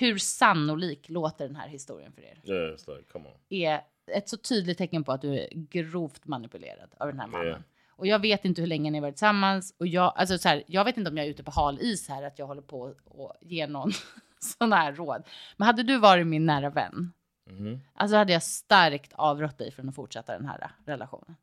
hur 0.00 0.18
sannolik 0.18 1.08
låter 1.08 1.46
den 1.46 1.56
här 1.56 1.68
historien 1.68 2.12
för 2.12 2.22
er? 2.22 2.40
Yeah, 2.44 2.70
like, 2.70 3.08
come 3.12 3.28
on. 3.28 3.34
Är 3.50 3.80
ett 4.12 4.28
så 4.28 4.36
tydligt 4.36 4.78
tecken 4.78 5.04
på 5.04 5.12
att 5.12 5.22
du 5.22 5.34
är 5.38 5.48
grovt 5.52 6.26
manipulerad 6.26 6.94
av 6.98 7.06
den 7.06 7.20
här 7.20 7.26
mannen. 7.26 7.46
Yeah. 7.46 7.60
Och 7.96 8.06
jag 8.06 8.18
vet 8.18 8.44
inte 8.44 8.60
hur 8.60 8.68
länge 8.68 8.90
ni 8.90 9.00
varit 9.00 9.14
tillsammans. 9.14 9.74
Och 9.78 9.86
jag, 9.86 10.12
alltså 10.16 10.38
så 10.38 10.48
här, 10.48 10.62
jag 10.66 10.84
vet 10.84 10.96
inte 10.96 11.10
om 11.10 11.16
jag 11.16 11.26
är 11.26 11.30
ute 11.30 11.42
på 11.42 11.50
hal 11.50 11.78
is 11.80 12.08
här, 12.08 12.22
att 12.22 12.38
jag 12.38 12.46
håller 12.46 12.62
på 12.62 12.86
att 12.86 13.36
ge 13.40 13.66
någon 13.66 13.90
sån 14.58 14.72
här 14.72 14.92
råd. 14.92 15.22
Men 15.56 15.66
hade 15.66 15.82
du 15.82 15.98
varit 15.98 16.26
min 16.26 16.46
nära 16.46 16.70
vän, 16.70 17.12
Mhm. 17.50 17.80
alltså 17.94 18.16
hade 18.16 18.32
jag 18.32 18.42
starkt 18.42 19.12
avrått 19.14 19.58
dig 19.58 19.72
från 19.72 19.88
att 19.88 19.94
fortsätta 19.94 20.32
den 20.32 20.46
här 20.46 20.70
relationen. 20.86 21.36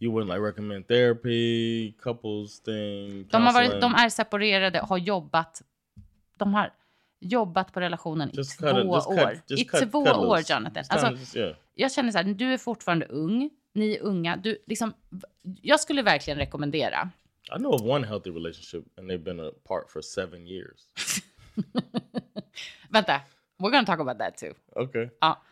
You 0.00 0.12
wouldn't 0.12 0.26
like 0.34 0.40
recommend 0.48 0.88
therapy, 0.88 1.92
couples 1.92 2.60
thing. 2.62 3.26
De, 3.30 3.42
har 3.42 3.52
varit, 3.52 3.80
de 3.80 3.94
är 3.94 4.08
separerade, 4.08 4.78
har 4.78 4.98
jobbat. 4.98 5.62
De 6.38 6.54
har 6.54 6.72
jobbat 7.24 7.72
på 7.72 7.80
relationen 7.80 8.30
i 8.30 8.36
Just 8.36 8.58
två 8.58 8.66
cut 8.66 8.76
it- 8.76 8.84
cut- 8.84 9.06
år. 9.24 9.40
just 9.46 9.62
I 9.62 9.64
cut- 9.68 9.90
två 9.90 10.04
cut 10.04 10.16
år. 10.16 10.38
Jonathan. 10.48 10.72
Just 10.76 10.92
Alltså, 10.92 11.38
yeah. 11.38 11.56
jag 11.74 11.92
känner 11.92 12.10
så 12.12 12.18
här, 12.18 12.24
du 12.24 12.52
är 12.52 12.58
fortfarande 12.58 13.06
ung, 13.06 13.50
ni 13.72 13.94
är 13.94 14.02
unga. 14.02 14.36
Du, 14.36 14.58
liksom, 14.66 14.94
jag 15.62 15.80
skulle 15.80 16.02
verkligen 16.02 16.38
rekommendera. 16.38 17.10
I 17.56 17.58
know 17.58 17.74
of 17.74 17.82
one 17.82 18.06
healthy 18.06 18.30
relationship, 18.30 18.98
and 18.98 19.10
they've 19.10 19.24
been 19.24 19.40
apart 19.40 19.90
for 19.90 20.00
seven 20.02 20.46
years. 20.46 20.86
Vänta, 22.90 23.20
we're 23.58 23.70
gonna 23.70 23.84
talk 23.86 24.00
about 24.00 24.18
that 24.18 24.36
too. 24.36 24.54
Okay. 24.84 25.08
Ja. 25.20 25.42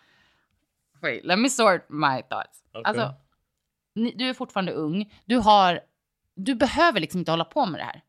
Wait, 1.02 1.25
let 1.25 1.38
me 1.38 1.49
sort 1.50 1.88
my 1.88 2.23
thoughts. 2.31 2.62
Okej. 2.73 2.83
Alltså, 2.85 3.14
ni, 3.95 4.12
du 4.17 4.29
är 4.29 4.35
fortfarande 4.35 4.73
ung. 4.73 5.12
Du 5.25 5.37
har, 5.37 5.81
du 6.35 6.55
behöver 6.55 7.00
liksom 7.00 7.19
inte 7.19 7.31
hålla 7.31 7.45
på 7.45 7.67
med 7.67 7.81
det 7.81 7.85
här. 7.85 8.02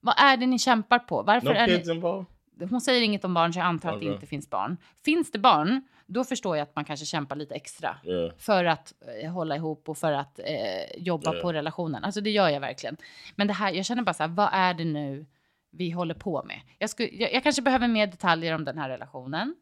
Vad 0.00 0.14
är 0.18 0.36
det 0.36 0.46
ni 0.46 0.58
kämpar 0.58 0.98
på? 0.98 1.22
Varför 1.22 1.46
No 1.48 1.52
är 1.58 1.66
kids 1.66 1.88
ni... 1.88 1.94
involved. 1.94 2.26
Hon 2.70 2.80
säger 2.80 3.02
inget 3.02 3.24
om 3.24 3.34
barn, 3.34 3.52
så 3.52 3.58
jag 3.58 3.66
antar 3.66 3.92
att 3.92 4.00
det 4.00 4.06
inte 4.06 4.26
finns 4.26 4.50
barn. 4.50 4.76
Finns 5.04 5.30
det 5.30 5.38
barn, 5.38 5.82
då 6.06 6.24
förstår 6.24 6.56
jag 6.56 6.62
att 6.62 6.76
man 6.76 6.84
kanske 6.84 7.06
kämpar 7.06 7.36
lite 7.36 7.54
extra 7.54 7.96
Yeah. 8.04 8.32
för 8.38 8.64
att 8.64 8.92
eh, 9.22 9.30
hålla 9.32 9.56
ihop 9.56 9.88
och 9.88 9.98
för 9.98 10.12
att 10.12 10.38
eh, 10.38 10.96
jobba 11.02 11.34
Ja. 11.34 11.42
på 11.42 11.52
relationen. 11.52 12.04
Alltså 12.04 12.20
det 12.20 12.30
gör 12.30 12.48
jag 12.48 12.60
verkligen. 12.60 12.96
Men 13.36 13.46
det 13.46 13.52
här, 13.52 13.72
jag 13.72 13.84
känner 13.84 14.02
bara 14.02 14.14
så 14.14 14.22
här, 14.22 14.30
vad 14.30 14.48
är 14.52 14.74
det 14.74 14.84
nu 14.84 15.26
vi 15.70 15.90
håller 15.90 16.14
på 16.14 16.42
med? 16.44 16.60
Jag, 16.78 16.90
skulle, 16.90 17.08
jag, 17.08 17.34
jag 17.34 17.42
kanske 17.42 17.62
behöver 17.62 17.88
mer 17.88 18.06
detaljer 18.06 18.54
om 18.54 18.64
den 18.64 18.78
här 18.78 18.88
relationen. 18.88 19.54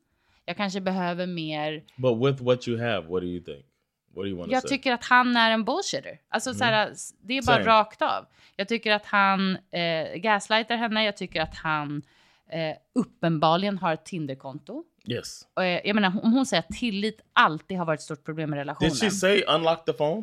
Jag 0.45 0.57
kanske 0.57 0.81
behöver 0.81 1.27
mer 1.27 1.85
But 1.97 2.27
with 2.29 2.43
what 2.45 2.69
you 2.69 2.79
have, 2.81 3.01
what 3.07 3.23
do 3.23 3.27
you 3.27 3.45
think? 3.45 3.67
What 4.15 4.25
do 4.25 4.27
you 4.29 4.37
want 4.39 4.49
to 4.51 4.55
Jag 4.55 4.63
say? 4.63 4.69
tycker 4.69 4.93
att 4.93 5.05
han 5.05 5.37
är 5.37 5.51
en 5.51 5.65
bullshitter. 5.65 6.19
Alltså 6.29 6.55
så 6.55 6.65
här, 6.65 6.91
s- 6.91 7.15
det 7.23 7.39
är 7.39 7.43
bara 7.47 7.57
Same. 7.57 7.67
rakt 7.67 8.03
av. 8.03 8.27
Jag 8.57 8.69
tycker 8.69 8.93
att 8.93 9.07
han 9.07 9.59
eh, 9.71 10.15
gaslightar 10.17 10.77
henne. 10.77 11.05
Jag 11.05 11.17
tycker 11.17 11.41
att 11.43 11.55
han 11.57 12.03
eh, 12.51 12.77
uppenbarligen 12.95 13.79
har 13.79 13.93
ett 13.93 14.05
Tinderkonto. 14.05 14.85
yes. 15.05 15.49
Och, 15.55 15.65
eh, 15.65 15.81
jag 15.85 15.95
menar, 15.95 16.21
om 16.23 16.33
hon 16.33 16.47
säger 16.47 16.63
att 16.63 16.77
tillit 16.77 17.21
alltid 17.33 17.79
har 17.79 17.85
varit 17.85 18.01
ett 18.01 18.05
stort 18.05 18.25
problem 18.25 18.55
i 18.55 18.57
relationen. 18.57 18.91
Did 18.91 19.01
she 19.01 19.11
say 19.11 19.43
unlock 19.49 19.85
the 19.85 19.93
phone? 19.93 20.23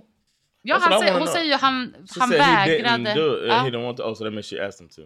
ja, 0.62 0.76
That's 0.76 0.80
han 0.82 1.00
säger, 1.00 1.20
hon 1.20 1.28
säger 1.28 1.46
ju 1.46 1.54
han, 1.58 1.94
She 2.14 2.20
han 2.20 2.30
vägrade. 2.30 3.14
do. 3.14 3.46
Ja, 3.48 3.54
He 3.54 3.70
didn't 3.70 3.84
want 3.84 3.98
to. 3.98 4.04
Oh, 4.04 4.14
so 4.14 4.24
that 4.24 4.34
means 4.34 4.50
she 4.50 4.68
asked 4.68 4.82
him 4.82 4.90
to. 4.90 5.02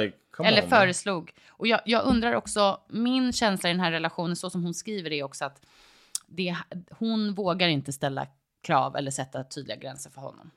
Like, 0.00 0.16
eller 0.44 0.62
on, 0.62 0.68
föreslog. 0.68 1.32
Och 1.48 1.66
jag, 1.66 1.80
jag 1.84 2.04
undrar 2.04 2.32
också, 2.32 2.80
min 2.88 3.32
känsla 3.32 3.68
i 3.68 3.72
den 3.72 3.80
här 3.80 3.90
relationen, 3.90 4.36
så 4.36 4.50
som 4.50 4.62
hon 4.62 4.74
skriver, 4.74 5.12
är 5.12 5.22
också 5.22 5.44
att 5.44 5.66
det, 6.26 6.56
hon 6.90 7.34
vågar 7.34 7.68
inte 7.68 7.92
ställa 7.92 8.26
krav 8.62 8.96
eller 8.96 9.10
sätta 9.10 9.44
tydliga 9.44 9.76
gränser 9.76 10.10
för 10.10 10.20
honom. 10.20 10.50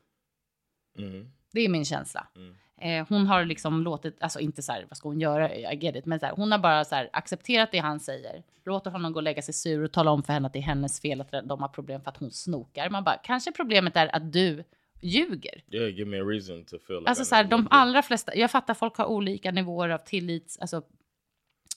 Mhm. 0.98 1.32
Det 1.52 1.62
är 1.62 1.70
min 1.70 1.86
känsla. 1.86 2.28
Mm. 2.36 2.56
Eh, 2.82 3.06
hon 3.10 3.28
har 3.28 3.46
liksom 3.46 3.84
låtit, 3.84 4.18
alltså 4.22 4.39
inte 4.39 4.62
så 4.62 4.72
här, 4.72 4.86
vad 4.89 4.98
ska 4.98 5.10
hon 5.10 5.20
göra, 5.20 5.56
I 5.56 5.76
get 5.82 5.96
it, 5.96 6.06
men 6.06 6.20
så 6.20 6.26
här, 6.26 6.34
hon 6.34 6.52
har 6.52 6.60
bara 6.60 6.86
så 6.86 6.96
här, 6.96 7.10
accepterat 7.13 7.72
det 7.72 7.78
han 7.78 8.00
säger, 8.00 8.44
låter 8.65 8.92
honom 8.92 9.13
gå 9.13 9.20
och 9.20 9.24
lägga 9.24 9.42
sig 9.42 9.54
sur 9.54 9.84
och 9.84 9.92
tala 9.92 10.12
om 10.12 10.24
för 10.24 10.34
henne 10.34 10.48
att 10.48 10.54
det 10.54 10.60
är 10.60 10.63
hennes 10.63 11.02
fel 11.02 11.22
att 11.22 11.32
de 11.32 11.62
har 11.62 11.68
problem 11.68 12.02
för 12.02 12.10
att 12.10 12.18
hon 12.18 12.32
snokar. 12.32 12.89
Man 12.89 13.04
bara, 13.04 13.18
kanske 13.24 13.52
problemet 13.52 13.96
är 13.96 14.15
att 14.15 14.34
du 14.34 14.63
ljuger. 15.02 15.63
Yeah, 15.72 15.89
give 15.89 16.06
me 16.06 16.18
a 16.20 16.24
reason 16.24 16.65
to 16.65 16.78
feel 16.88 17.00
like 17.00 17.10
Alltså 17.10 17.26
så 17.26 17.36
här, 17.36 17.44
de 17.44 17.68
allra 17.72 18.02
flesta, 18.02 18.36
jag 18.36 18.52
fattar 18.52 18.74
folk 18.74 18.98
har 18.98 19.06
olika 19.06 19.52
nivåer 19.52 19.89
av 19.89 19.98
tillit, 19.98 20.58
alltså 20.62 20.82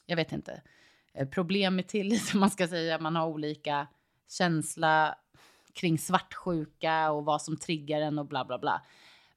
jag 0.06 0.16
vet 0.16 0.32
inte, 0.32 0.62
eh, 1.14 1.28
problem 1.28 1.76
med 1.76 1.88
tillit, 1.88 2.30
om 2.34 2.40
man 2.40 2.50
ska 2.50 2.68
säga, 2.68 2.98
man 2.98 3.16
har 3.16 3.26
olika 3.26 3.86
känsla 4.28 5.14
kring 5.74 5.98
svartsjuka 5.98 7.10
och 7.10 7.24
vad 7.24 7.42
som 7.42 7.56
triggar 7.56 8.00
en 8.00 8.18
och 8.18 8.26
bla 8.26 8.44
bla 8.44 8.58
bla. 8.58 8.82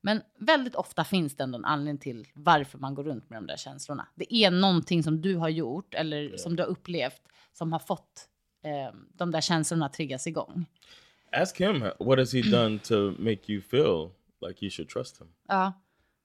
Men 0.05 0.21
väldigt 0.37 0.75
ofta 0.75 1.03
finns 1.03 1.35
det 1.35 1.43
ändå 1.43 1.57
en 1.57 1.65
anledning 1.65 1.97
till 1.99 2.27
varför 2.33 2.77
man 2.77 2.95
går 2.95 3.03
runt 3.03 3.29
med 3.29 3.37
de 3.37 3.47
där 3.47 3.57
känslorna. 3.57 4.07
Det 4.15 4.33
är 4.33 4.51
någonting 4.51 5.03
som 5.03 5.21
du 5.21 5.35
har 5.35 5.49
gjort 5.49 5.93
eller 5.93 6.37
som 6.37 6.55
du 6.55 6.63
har 6.63 6.67
upplevt 6.69 7.21
som 7.53 7.71
har 7.73 7.79
fått 7.79 8.29
eh, 8.63 8.95
de 9.13 9.31
där 9.31 9.41
känslorna 9.41 9.89
triggas 9.89 10.27
igång. 10.27 10.65
Ask 11.31 11.61
him 11.61 11.79
what 11.99 12.19
has 12.19 12.33
he 12.33 12.41
done 12.41 12.79
to 12.79 13.11
make 13.19 13.51
you 13.53 13.61
feel 13.61 14.09
like 14.47 14.65
you 14.65 14.69
should 14.69 14.89
trust 14.89 15.21
him. 15.21 15.27
Ja, 15.47 15.73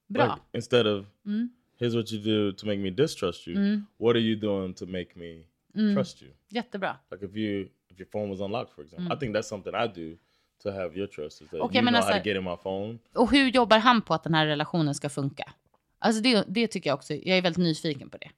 bra. 0.07 0.25
Like, 0.27 0.57
instead 0.57 0.87
of 0.87 1.07
Mm. 1.27 1.49
here's 1.79 1.97
what 1.97 2.13
you 2.13 2.23
do 2.23 2.57
to 2.57 2.67
make 2.67 2.79
me 2.79 2.91
distrust 2.91 3.49
you. 3.49 3.81
What 3.99 4.17
are 4.17 4.21
you 4.23 4.41
doing 4.41 4.75
to 4.75 4.87
make 4.87 5.09
me 5.15 5.45
Mm. 5.75 5.95
trust 5.95 6.23
you? 6.23 6.31
Jättebra. 6.49 6.97
Like 7.11 7.27
if 7.27 7.37
you 7.37 7.69
if 7.89 8.01
your 8.01 8.09
phone 8.13 8.31
was 8.31 8.41
unlocked, 8.41 8.75
for 8.75 8.85
example, 8.85 9.17
I 9.17 9.19
think 9.19 9.37
that's 9.37 9.49
something 9.49 9.73
I 9.75 9.87
do 9.95 10.17
to 10.63 10.71
have 10.71 10.95
your 10.97 11.07
trust. 11.07 11.43
Is 11.43 11.49
that 11.51 11.61
Okay, 11.61 11.77
you 11.79 11.85
men 11.85 11.95
know 11.95 12.03
how 12.03 12.09
alltså- 12.09 12.23
to 12.23 12.29
get 12.29 12.37
in 12.37 12.45
my 12.45 12.57
phone. 12.57 12.99
Och 13.15 13.31
hur 13.31 13.51
jobbar 13.51 13.79
han 13.79 14.03
på 14.03 14.15
att 14.15 14.23
den 14.25 14.35
här 14.35 14.47
relationen 14.47 14.95
ska 14.95 15.09
funka? 15.09 15.53
Alltså 15.99 16.23
det, 16.23 16.45
det 16.49 16.67
tycker 16.67 16.91
jag 16.91 16.95
också, 16.95 17.15
jag 17.15 17.39
är 17.39 17.43
väldigt 17.43 17.63
nyfiken 17.65 18.11
på 18.11 18.19
det. 18.19 18.31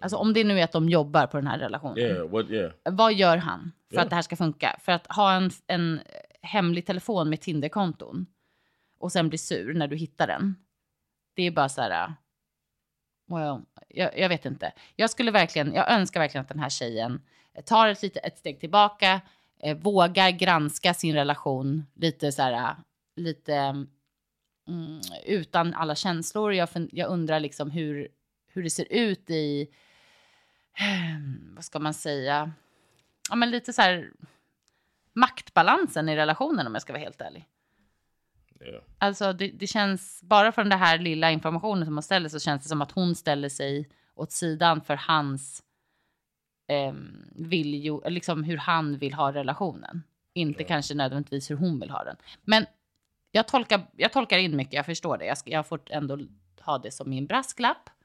Alltså 0.00 0.16
om 0.16 0.32
det 0.32 0.44
nu 0.44 0.60
är 0.60 0.64
att 0.64 0.72
de 0.72 0.88
jobbar 0.88 1.26
på 1.26 1.36
den 1.36 1.46
här 1.46 1.58
relationen. 1.58 1.98
Yeah, 1.98 2.28
what? 2.28 2.50
Yeah, 2.50 2.72
Vad 2.84 3.14
gör 3.14 3.36
han 3.36 3.72
för 3.90 3.96
Ja. 3.96 4.02
att 4.02 4.08
det 4.10 4.14
här 4.14 4.22
ska 4.22 4.36
funka? 4.36 4.76
För 4.80 4.92
att 4.92 5.06
ha 5.06 5.32
en, 5.32 5.50
en 5.66 6.00
hemlig 6.42 6.86
telefon 6.86 7.30
med 7.30 7.40
Tinderkonton 7.40 8.26
och 8.98 9.12
sen 9.12 9.28
bli 9.28 9.38
sur 9.38 9.74
när 9.74 9.88
du 9.88 9.96
hittar 9.96 10.26
den. 10.26 10.56
Det 11.34 11.42
är 11.42 11.50
bara 11.50 11.68
så 11.68 11.80
här. 11.82 12.14
Well, 13.28 13.60
jag, 13.88 14.18
jag 14.18 14.28
vet 14.28 14.44
inte. 14.44 14.72
Jag 14.96 15.10
skulle 15.10 15.30
verkligen, 15.30 15.74
jag 15.74 15.90
önskar 15.92 16.20
verkligen 16.20 16.42
att 16.42 16.48
den 16.48 16.58
här 16.58 16.68
tjejen 16.70 17.22
tar 17.64 17.88
ett, 17.88 18.02
lite, 18.02 18.20
ett 18.20 18.38
steg 18.38 18.60
tillbaka, 18.60 19.20
eh, 19.62 19.76
vågar 19.76 20.30
granska 20.30 20.94
sin 20.94 21.14
relation 21.14 21.86
lite 21.94 22.32
så 22.32 22.42
här, 22.42 22.76
lite 23.16 23.54
mm, 24.68 25.00
utan 25.26 25.74
alla 25.74 25.94
känslor. 25.94 26.52
Jag, 26.52 26.68
jag 26.92 27.10
undrar 27.10 27.40
liksom 27.40 27.70
hur, 27.70 28.08
hur 28.46 28.62
det 28.62 28.70
ser 28.70 28.92
ut 28.92 29.30
i, 29.30 29.68
vad 31.54 31.64
ska 31.64 31.78
man 31.78 31.94
säga, 31.94 32.52
ja 33.30 33.36
men 33.36 33.50
lite 33.50 33.72
så 33.72 33.82
här 33.82 34.10
maktbalansen 35.12 36.08
i 36.08 36.16
relationen 36.16 36.66
om 36.66 36.74
jag 36.74 36.82
ska 36.82 36.92
vara 36.92 37.02
helt 37.02 37.20
ärlig. 37.20 37.46
yeah. 38.60 38.82
Alltså 38.98 39.32
det, 39.32 39.48
det 39.48 39.66
känns, 39.66 40.22
bara 40.22 40.52
från 40.52 40.68
den 40.68 40.78
här 40.78 40.98
lilla 40.98 41.30
informationen 41.30 41.84
som 41.84 41.94
hon 41.94 42.02
ställer 42.02 42.28
så 42.28 42.40
känns 42.40 42.62
det 42.62 42.68
som 42.68 42.82
att 42.82 42.92
hon 42.92 43.14
ställer 43.14 43.48
sig 43.48 43.88
åt 44.14 44.32
sidan 44.32 44.80
för 44.80 44.96
hans 44.96 45.62
um, 46.68 47.24
viljo, 47.34 48.02
liksom 48.08 48.44
hur 48.44 48.56
han 48.56 48.98
vill 48.98 49.14
ha 49.14 49.32
relationen. 49.32 50.02
Inte 50.34 50.64
kanske 50.64 50.94
nödvändigtvis 50.94 51.50
hur 51.50 51.56
hon 51.56 51.80
vill 51.80 51.90
ha 51.90 52.04
den. 52.04 52.16
Men 52.44 52.66
jag 53.30 53.48
tolkar, 53.48 53.80
jag 53.96 54.12
tolkar 54.12 54.38
in 54.38 54.56
mycket, 54.56 54.72
jag 54.74 54.86
förstår 54.86 55.18
det. 55.18 55.24
Jag, 55.24 55.38
ska, 55.38 55.50
jag 55.50 55.66
får 55.66 55.80
ändå 55.90 56.18
ha 56.60 56.78
det 56.78 56.90
som 56.90 57.10
min 57.10 57.26
brasklapp. 57.26 57.90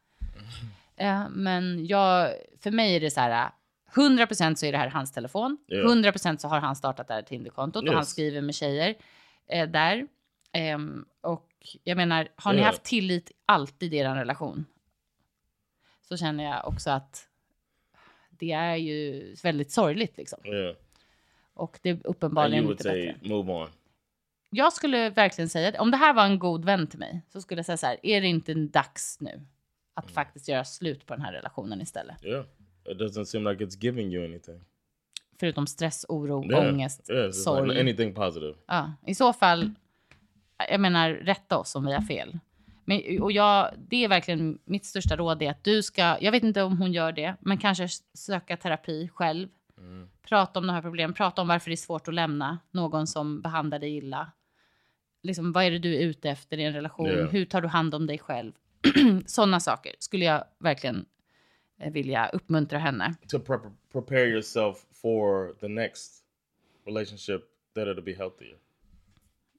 Eh, 0.95 1.29
men 1.29 1.85
jag, 1.85 2.33
för 2.59 2.71
mig 2.71 2.95
är 2.95 2.99
det 2.99 3.11
så 3.11 3.19
här, 3.21 3.49
100% 3.93 4.55
så 4.55 4.65
är 4.65 4.71
det 4.71 4.77
här 4.77 4.87
hans 4.87 5.11
telefon. 5.11 5.57
Ja. 5.67 5.77
100% 5.77 6.37
så 6.37 6.47
har 6.47 6.59
han 6.59 6.75
startat 6.75 7.07
det 7.07 7.13
här 7.13 7.21
Tinderkontot 7.21 7.83
och 7.83 7.89
han 7.89 7.97
Yes. 8.01 8.09
skriver 8.09 8.41
med 8.41 8.55
tjejer 8.55 8.95
eh, 9.47 9.69
där. 9.69 10.07
Ehm, 10.51 11.05
och 11.21 11.49
jag 11.83 11.97
menar, 11.97 12.27
har 12.35 12.53
ni 12.53 12.59
Ja. 12.59 12.65
haft 12.65 12.83
tillit 12.83 13.31
alltid 13.45 13.93
i 13.93 13.97
er 13.97 14.15
relation? 14.15 14.65
Så 16.01 16.17
känner 16.17 16.43
jag 16.43 16.67
också 16.67 16.89
att 16.89 17.27
det 18.41 18.51
är 18.51 18.75
ju 18.75 19.33
väldigt 19.43 19.71
sorgligt 19.71 20.17
liksom. 20.17 20.39
Yeah. 20.45 20.75
Och 21.53 21.79
det 21.81 21.89
är 21.89 21.99
uppenbarligen 22.03 22.63
inte 22.71 22.83
bättre. 22.83 23.15
move 23.21 23.51
on. 23.53 23.69
Jag 24.49 24.73
skulle 24.73 25.09
verkligen 25.09 25.49
säga, 25.49 25.81
om 25.81 25.91
det 25.91 25.97
här 25.97 26.13
var 26.13 26.25
en 26.25 26.39
god 26.39 26.65
vän 26.65 26.87
till 26.87 26.99
mig, 26.99 27.21
så 27.29 27.41
skulle 27.41 27.59
jag 27.59 27.65
säga 27.65 27.77
så 27.77 27.85
här, 27.87 27.97
är 28.03 28.21
det 28.21 28.27
inte 28.27 28.53
dags 28.53 29.17
nu 29.19 29.41
att 29.93 30.03
Mm. 30.05 30.13
faktiskt 30.13 30.47
göra 30.47 30.65
slut 30.65 31.05
på 31.05 31.13
den 31.13 31.21
här 31.25 31.33
relationen 31.33 31.81
istället? 31.81 32.25
Yeah, 32.25 32.45
it 32.85 32.97
doesn't 32.97 33.23
seem 33.25 33.43
like 33.47 33.63
it's 33.65 33.77
giving 33.83 34.13
you 34.13 34.25
anything. 34.25 34.61
Förutom 35.39 35.67
stress, 35.67 36.05
oro, 36.09 36.45
Yeah, 36.51 36.69
ångest, 36.73 37.09
yeah, 37.09 37.31
sorg. 37.31 37.67
like 37.67 37.79
anything 37.81 38.13
positive. 38.13 38.53
Ja, 38.67 38.93
I 39.07 39.15
så 39.15 39.33
fall, 39.33 39.71
jag 40.69 40.79
menar 40.81 41.09
rätta 41.13 41.57
oss 41.57 41.75
om 41.75 41.85
vi 41.85 41.93
har 41.93 42.01
fel. 42.01 42.39
Men 42.91 43.21
och 43.21 43.31
jag, 43.31 43.73
det 43.77 44.03
är 44.03 44.07
verkligen 44.07 44.59
mitt 44.65 44.85
största 44.85 45.15
råd 45.15 45.41
är 45.41 45.51
att 45.51 45.63
du 45.63 45.83
ska, 45.83 46.17
jag 46.21 46.31
vet 46.31 46.43
inte 46.43 46.63
om 46.63 46.77
hon 46.77 46.93
gör 46.93 47.11
det, 47.11 47.35
men 47.39 47.57
kanske 47.57 47.87
söka 48.13 48.57
terapi 48.57 49.09
själv. 49.13 49.47
Mm. 49.77 50.09
Prata 50.21 50.59
om 50.59 50.67
de 50.67 50.73
här 50.73 50.81
problemen, 50.81 51.13
prata 51.13 51.41
om 51.41 51.47
varför 51.47 51.69
det 51.69 51.73
är 51.73 51.77
svårt 51.77 52.07
att 52.07 52.13
lämna 52.13 52.59
någon 52.71 53.07
som 53.07 53.41
behandlar 53.41 53.79
dig 53.79 53.97
illa. 53.97 54.31
Liksom, 55.23 55.51
vad 55.51 55.63
är 55.63 55.71
det 55.71 55.79
du 55.79 55.95
är 55.95 55.99
ute 55.99 56.29
efter 56.29 56.57
i 56.57 56.63
en 56.63 56.73
relation? 56.73 57.07
Yeah. 57.07 57.29
Hur 57.29 57.45
tar 57.45 57.61
du 57.61 57.67
hand 57.67 57.95
om 57.95 58.07
dig 58.07 58.17
själv? 58.17 58.53
Sådana 59.25 59.59
saker 59.59 59.95
skulle 59.99 60.25
jag 60.25 60.43
verkligen 60.59 61.05
eh, 61.79 61.91
vilja 61.91 62.29
uppmuntra 62.29 62.79
henne. 62.79 63.15
To 63.27 63.37
pre- 63.37 63.73
prepare 63.91 64.25
yourself 64.25 64.77
for 65.01 65.53
the 65.59 65.67
next 65.67 66.23
relationship 66.85 67.41
that 67.75 67.87
it'll 67.87 68.03
be 68.03 68.13
healthier. 68.13 68.57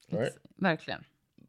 Right? 0.09 0.37
Verkligen. 0.55 1.03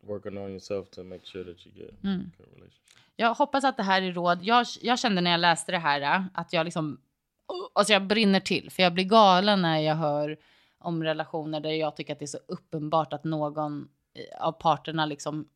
Working 0.06 0.38
on 0.38 0.50
yourself 0.50 0.90
to 0.90 1.02
make 1.04 1.26
sure 1.26 1.44
that 1.44 1.66
you 1.66 1.74
get 1.76 2.04
Mm. 2.04 2.18
good 2.38 2.46
relationship. 2.48 2.80
Jag 3.16 3.34
hoppas 3.34 3.64
att 3.64 3.76
det 3.76 3.82
här 3.82 4.02
är 4.02 4.12
råd. 4.12 4.38
Jag, 4.42 4.66
jag 4.82 4.98
kände 4.98 5.20
när 5.20 5.30
jag 5.30 5.40
läste 5.40 5.72
det 5.72 5.78
här 5.78 6.24
att 6.34 6.52
jag 6.52 6.64
liksom, 6.64 7.00
oh, 7.48 7.68
alltså 7.74 7.92
jag 7.92 8.06
brinner 8.06 8.40
till. 8.40 8.70
För 8.70 8.82
jag 8.82 8.94
blir 8.94 9.04
galen 9.04 9.62
när 9.62 9.78
jag 9.78 9.94
hör 9.94 10.36
om 10.78 11.02
relationer 11.04 11.60
där 11.60 11.70
jag 11.70 11.96
tycker 11.96 12.12
att 12.12 12.18
det 12.18 12.24
är 12.24 12.26
så 12.26 12.38
uppenbart 12.48 13.12
att 13.12 13.24
någon 13.24 13.88
eh, 14.14 14.46
av 14.46 14.52
parterna 14.52 15.06
liksom 15.06 15.48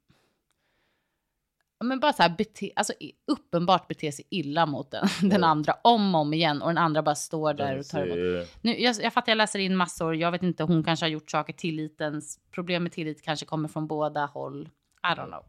men 1.81 2.01
bara 2.01 2.13
så 2.13 2.23
här 2.23 2.35
bete, 2.39 2.71
alltså 2.77 2.93
uppenbart 3.27 3.89
beter 3.89 4.11
sig 4.11 4.25
illa 4.31 4.67
mot 4.67 4.91
den, 4.91 5.07
den 5.31 5.45
andra 5.45 5.75
om 5.85 6.15
och 6.15 6.21
om 6.21 6.35
igen 6.35 6.63
och 6.63 6.69
den 6.69 6.79
andra 6.79 7.03
bara 7.03 7.15
står 7.15 7.55
där 7.55 7.79
och 7.79 7.87
tar 7.87 8.07
emot. 8.07 8.49
Nu, 8.63 8.81
jag, 8.81 8.97
jag 9.03 9.13
fattar, 9.13 9.31
jag 9.33 9.37
läser 9.37 9.59
in 9.59 9.77
massor. 9.77 10.17
Jag 10.17 10.31
vet 10.33 10.43
inte, 10.43 10.65
hon 10.65 10.85
kanske 10.85 11.05
har 11.07 11.11
gjort 11.11 11.31
saker. 11.31 11.53
Tillitens, 11.53 12.41
problem 12.51 12.83
med 12.83 12.93
tillit 12.93 13.23
kanske 13.23 13.47
kommer 13.47 13.69
från 13.69 13.87
båda 13.87 14.27
håll. 14.27 14.69
I 15.03 15.07
don't 15.07 15.27
know. 15.27 15.45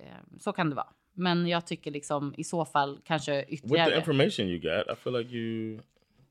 Eh, 0.00 0.38
Så 0.40 0.52
kan 0.52 0.70
det 0.70 0.76
vara. 0.76 0.92
Men 1.14 1.46
jag 1.46 1.66
tycker 1.66 1.90
liksom 1.90 2.34
i 2.36 2.44
så 2.44 2.64
fall 2.64 3.00
kanske 3.04 3.36
With 3.36 3.48
the 3.48 3.54
ytterligare. 3.54 3.96
information 3.96 4.46
you 4.46 4.58
got, 4.58 4.98
I 4.98 5.00
feel 5.00 5.18
like 5.18 5.34
you 5.36 5.80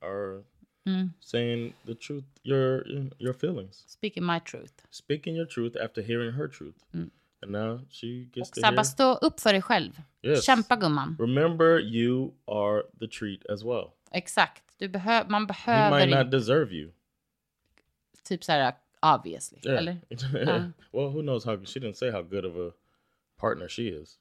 are 0.02 0.44
Mm. 0.86 1.10
saying 1.20 1.74
the 1.86 1.96
truth, 1.96 2.26
your 2.44 2.88
your 3.20 3.34
feelings, 3.34 3.84
Speaking 3.88 4.26
my 4.26 4.40
truth. 4.40 4.74
speaking 4.90 5.36
your 5.36 5.46
truth 5.46 5.78
after 5.84 6.02
hearing 6.02 6.32
her 6.32 6.48
truth, 6.48 6.78
Mm. 6.94 7.10
And 7.48 7.52
now 7.52 7.80
she 7.90 8.08
gets 8.34 8.52
Och 8.52 8.62
bara 8.62 8.84
stå 8.84 9.14
upp 9.14 9.40
för 9.40 9.54
dig 9.54 9.62
själv. 9.62 10.02
Yes. 10.22 10.46
Kämpa 10.46 10.76
gumman. 10.76 11.16
Remember, 11.20 11.80
you 11.80 12.32
are 12.48 12.84
the 13.00 13.08
treat 13.08 13.46
as 13.50 13.64
well. 13.64 13.92
Exakt. 14.12 14.64
Du 14.78 14.88
behö 14.88 15.24
man 15.28 15.42
He 15.42 15.48
behöver 15.48 16.06
might 16.06 16.18
not 16.18 16.32
deserve 16.32 16.76
you. 16.76 16.92
typ 18.24 18.44
så 18.44 18.52
här 18.52 18.74
obviously. 19.02 19.60
Yeah. 19.64 19.78
Eller? 19.78 19.98
well, 20.92 21.10
who 21.10 21.22
knows 21.22 21.46
how 21.46 21.58
she 21.66 21.80
didn't 21.80 21.94
say 21.98 22.12
how 22.12 22.22
good 22.22 22.46
of 22.46 22.56
a 22.56 22.72
partner 23.38 23.68
she 23.68 23.82
is. 23.82 24.20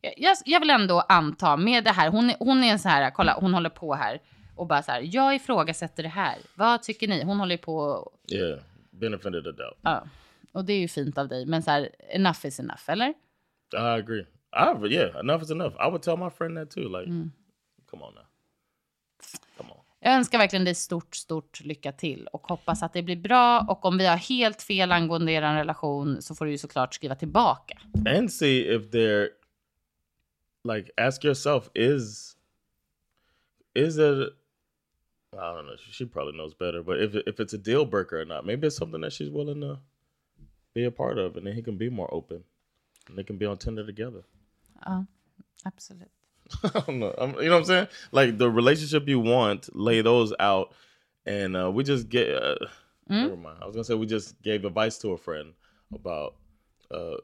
Jag, 0.00 0.14
jag, 0.16 0.36
jag 0.44 0.60
vill 0.60 0.70
ändå 0.70 1.00
anta 1.00 1.56
med 1.56 1.84
det 1.84 1.90
här, 1.90 2.10
hon, 2.10 2.32
hon 2.38 2.64
är 2.64 2.78
så 2.78 2.88
här, 2.88 3.10
kolla 3.10 3.38
hon 3.40 3.54
håller 3.54 3.70
på 3.70 3.94
här 3.94 4.20
och 4.56 4.66
bara 4.66 4.82
så 4.82 4.92
här, 4.92 5.00
jag 5.04 5.34
ifrågasätter 5.34 6.02
det 6.02 6.08
här. 6.08 6.38
Vad 6.54 6.82
tycker 6.82 7.08
ni? 7.08 7.24
Hon 7.24 7.38
håller 7.38 7.56
på 7.56 8.10
Yeah, 8.32 8.58
benefit 8.90 9.26
of 9.26 9.44
the 9.44 9.52
doubt. 9.52 9.78
Ja, 9.82 10.04
och 10.52 10.64
det 10.64 10.72
är 10.72 10.78
ju 10.80 10.88
fint 10.88 11.18
av 11.18 11.28
dig. 11.28 11.46
Men 11.46 11.62
så 11.62 11.70
här, 11.70 11.88
enough 11.98 12.46
is 12.46 12.60
enough, 12.60 12.82
eller? 12.90 13.08
I 13.72 13.76
agree. 13.76 14.26
I 14.52 14.92
yeah, 14.94 15.16
enough 15.20 15.42
is 15.42 15.50
enough. 15.50 15.74
I 15.74 15.90
would 15.90 16.02
tell 16.02 16.16
my 16.16 16.30
friend 16.30 16.56
that 16.56 16.70
too. 16.70 16.88
Like, 16.98 17.10
Mm. 17.10 17.32
come 17.90 18.02
on 18.04 18.14
now, 18.14 18.24
come 19.56 19.70
on. 19.72 19.76
Jag 20.00 20.14
önskar 20.14 20.38
verkligen 20.38 20.64
dig 20.64 20.74
stort, 20.74 21.14
stort 21.16 21.60
lycka 21.60 21.92
till 21.92 22.26
och 22.26 22.46
hoppas 22.46 22.82
att 22.82 22.92
det 22.92 23.02
blir 23.02 23.16
bra. 23.16 23.60
Och 23.68 23.84
om 23.84 23.98
vi 23.98 24.06
har 24.06 24.16
helt 24.16 24.62
fel 24.62 24.92
angående 24.92 25.32
er 25.32 25.42
relation 25.42 26.22
så 26.22 26.34
får 26.34 26.44
du 26.44 26.50
ju 26.50 26.58
såklart 26.58 26.94
skriva 26.94 27.14
tillbaka. 27.14 27.78
and 28.06 28.32
see 28.32 28.58
if 28.74 28.82
they're 28.90 29.28
like 30.64 30.90
ask 30.96 31.24
yourself 31.24 31.70
is 31.74 32.36
is 33.74 33.96
it 33.98 34.34
I 35.32 35.36
don't 35.36 35.64
know 35.66 35.76
she 35.92 36.06
probably 36.06 36.32
knows 36.32 36.58
better 36.58 36.82
but 36.82 36.98
if 37.00 37.14
if 37.26 37.40
it's 37.40 37.54
a 37.54 37.58
deal 37.58 37.86
breaker 37.86 38.20
or 38.20 38.24
not 38.24 38.44
maybe 38.44 38.66
it's 38.66 38.76
something 38.76 39.00
that 39.02 39.12
she's 39.12 39.30
willing 39.30 39.60
to 39.60 39.78
be 40.74 40.84
a 40.84 40.90
part 40.90 41.18
of 41.18 41.36
and 41.36 41.46
then 41.46 41.54
he 41.54 41.62
can 41.62 41.76
be 41.76 41.90
more 41.90 42.12
open 42.12 42.44
and 43.08 43.18
they 43.18 43.22
can 43.24 43.38
be 43.38 43.46
on 43.46 43.58
Tinder 43.58 43.84
together 43.84 44.22
Ja, 44.86 45.02
absolut. 45.66 46.10
I 46.64 46.80
don't 46.80 46.98
know 46.98 47.14
I'm, 47.18 47.34
you 47.34 47.48
know 47.48 47.52
what 47.52 47.58
I'm 47.58 47.64
saying 47.64 47.88
like 48.12 48.38
the 48.38 48.50
relationship 48.50 49.08
you 49.08 49.20
want 49.20 49.74
lay 49.74 50.02
those 50.02 50.32
out 50.38 50.72
and 51.26 51.56
uh, 51.56 51.70
we 51.70 51.84
just 51.84 52.08
get 52.08 52.30
uh, 52.30 52.56
never 53.08 53.36
mind 53.36 53.58
I 53.62 53.66
was 53.66 53.74
gonna 53.74 53.84
say 53.84 53.94
we 53.94 54.06
just 54.06 54.40
gave 54.42 54.64
advice 54.64 54.98
to 54.98 55.10
a 55.10 55.18
friend 55.18 55.52
about 55.92 56.34
uh, 56.90 57.16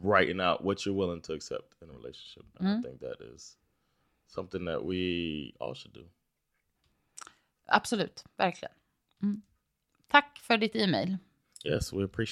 writing 0.00 0.40
out 0.40 0.64
what 0.64 0.84
you're 0.84 0.94
willing 0.94 1.20
to 1.22 1.32
accept 1.32 1.74
in 1.82 1.88
a 1.88 1.92
relationship. 1.92 2.44
And 2.58 2.68
I 2.68 2.80
think 2.80 3.00
that 3.00 3.16
is 3.32 3.56
something 4.26 4.64
that 4.66 4.84
we 4.84 5.54
all 5.60 5.74
should 5.74 5.92
do. 5.92 6.04
Absolut, 7.68 8.22
verkligen. 8.38 8.72
Mm. 9.22 9.42
Tack 10.08 10.38
för 10.38 10.56
ditt 10.56 10.76
e-mail. 10.76 11.18
Yes, 11.64 11.92
we 11.92 12.04
appreciate. 12.04 12.31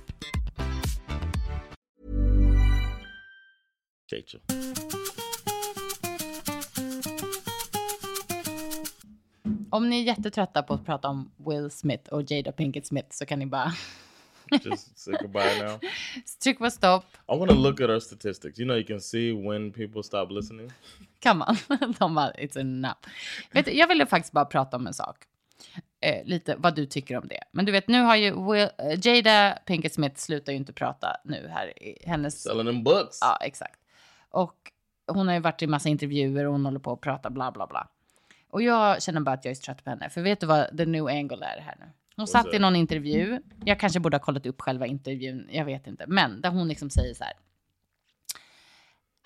you. 4.13 4.41
Om 9.69 9.89
ni 9.89 9.99
är 9.99 10.03
jättetrötta 10.03 10.63
på 10.63 10.73
att 10.73 10.85
prata 10.85 11.07
om 11.07 11.31
Will 11.37 11.71
Smith 11.71 12.13
och 12.13 12.31
Jada 12.31 12.51
Pinkett 12.51 12.87
Smith 12.87 13.07
så 13.11 13.25
kan 13.25 13.39
ni 13.39 13.45
bara 13.45 13.73
Just 14.65 14.99
say 14.99 15.13
goodbye 15.21 15.63
now. 15.63 15.79
tryck 16.43 16.57
på 16.57 16.69
stopp. 16.69 17.05
I 17.27 17.37
want 17.37 17.51
to 17.51 17.57
look 17.57 17.81
at 17.81 17.89
our 17.89 17.99
statistics. 17.99 18.59
You 18.59 18.65
know, 18.67 18.77
you 18.77 18.85
can 18.85 19.01
see 19.01 19.31
when 19.31 19.71
people 19.71 20.03
stop 20.03 20.27
listening. 20.29 20.71
Kan 21.19 21.37
man? 21.37 21.55
De 21.99 22.15
bara, 22.15 22.31
it's 22.31 22.59
enough. 22.59 22.97
Vet 23.51 23.65
du, 23.65 23.71
jag 23.71 23.87
ville 23.87 24.05
faktiskt 24.05 24.33
bara 24.33 24.45
prata 24.45 24.77
om 24.77 24.87
en 24.87 24.93
sak. 24.93 25.17
Eh, 26.01 26.25
lite 26.25 26.55
vad 26.57 26.75
du 26.75 26.85
tycker 26.85 27.17
om 27.17 27.27
det. 27.27 27.43
Men 27.51 27.65
du 27.65 27.71
vet, 27.71 27.87
nu 27.87 28.01
har 28.01 28.15
ju 28.15 28.51
Will, 28.51 28.69
eh, 28.77 28.99
Jada 29.07 29.57
Pinkett 29.65 29.93
Smith 29.93 30.15
slutar 30.15 30.51
ju 30.51 30.57
inte 30.57 30.73
prata 30.73 31.17
nu 31.23 31.47
här 31.47 31.83
i 31.83 32.03
hennes... 32.05 32.43
Selling 32.43 32.65
them 32.65 32.83
books. 32.83 33.17
Ja, 33.21 33.37
exakt. 33.41 33.80
Och 34.31 34.71
hon 35.07 35.27
har 35.27 35.33
ju 35.33 35.39
varit 35.39 35.61
i 35.61 35.67
massa 35.67 35.89
intervjuer 35.89 36.45
och 36.45 36.51
hon 36.51 36.65
håller 36.65 36.79
på 36.79 36.91
att 36.91 37.01
prata 37.01 37.29
bla 37.29 37.51
bla 37.51 37.67
bla. 37.67 37.87
Och 38.49 38.61
jag 38.61 39.01
känner 39.01 39.21
bara 39.21 39.35
att 39.35 39.45
jag 39.45 39.51
är 39.51 39.55
trött 39.55 39.83
på 39.83 39.89
henne. 39.89 40.09
För 40.09 40.21
vet 40.21 40.39
du 40.39 40.47
vad 40.47 40.77
the 40.77 40.85
new 40.85 41.07
angle 41.07 41.45
är 41.45 41.61
här 41.61 41.75
nu? 41.79 41.85
Hon 42.15 42.27
satt 42.27 42.53
i 42.53 42.59
någon 42.59 42.75
intervju. 42.75 43.39
Jag 43.65 43.79
kanske 43.79 43.99
borde 43.99 44.17
ha 44.17 44.23
kollat 44.23 44.45
upp 44.45 44.61
själva 44.61 44.85
intervjun. 44.85 45.49
Jag 45.51 45.65
vet 45.65 45.87
inte. 45.87 46.05
Men 46.07 46.41
där 46.41 46.49
hon 46.49 46.67
liksom 46.67 46.89
säger 46.89 47.13
så 47.13 47.23
här. 47.23 47.33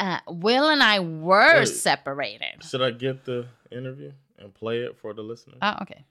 Uh, 0.01 0.43
Will 0.45 0.63
and 0.63 0.81
I 0.81 0.99
were 0.99 1.59
Wait. 1.59 1.77
separated. 1.77 2.63
Should 2.63 2.81
I 2.81 3.05
get 3.05 3.25
the 3.25 3.47
interview 3.71 4.13
and 4.43 4.53
play 4.53 4.85
it 4.85 4.97
for 5.01 5.13
the 5.13 5.21
listeners? 5.21 5.57
Ah, 5.61 5.83
okej. 5.83 6.05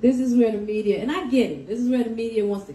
This 0.00 0.20
is 0.20 0.34
where 0.34 0.52
the 0.52 0.60
media, 0.60 1.02
and 1.02 1.10
I 1.10 1.30
get 1.30 1.50
it. 1.50 1.66
This 1.66 1.78
is 1.78 1.88
where 1.88 2.04
the 2.04 2.10
media 2.10 2.44
wants 2.44 2.66
to 2.66 2.74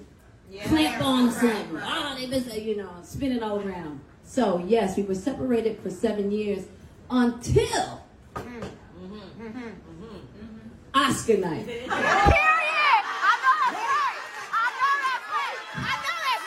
clamp 0.68 1.06
on 1.06 1.32
something. 1.32 1.78
Oh, 1.78 2.16
they 2.16 2.28
been, 2.28 2.66
you 2.66 2.76
know, 2.76 2.90
spin 3.04 3.32
it 3.32 3.44
all 3.44 3.60
around. 3.60 4.00
So 4.30 4.64
yes, 4.68 4.96
we 4.96 5.02
were 5.02 5.16
separated 5.16 5.80
for 5.80 5.90
seven 5.90 6.30
years 6.30 6.66
until 7.10 8.04
Oscar 10.94 11.38
night. 11.38 11.66
I 11.68 11.98
know 11.98 12.30
that's 12.30 12.38
right! 12.38 13.00
I 14.54 14.68
know 14.78 14.94
that's 15.02 15.26
right! 15.34 15.58
I 15.74 15.82
know 16.06 16.14
that's 16.28 16.46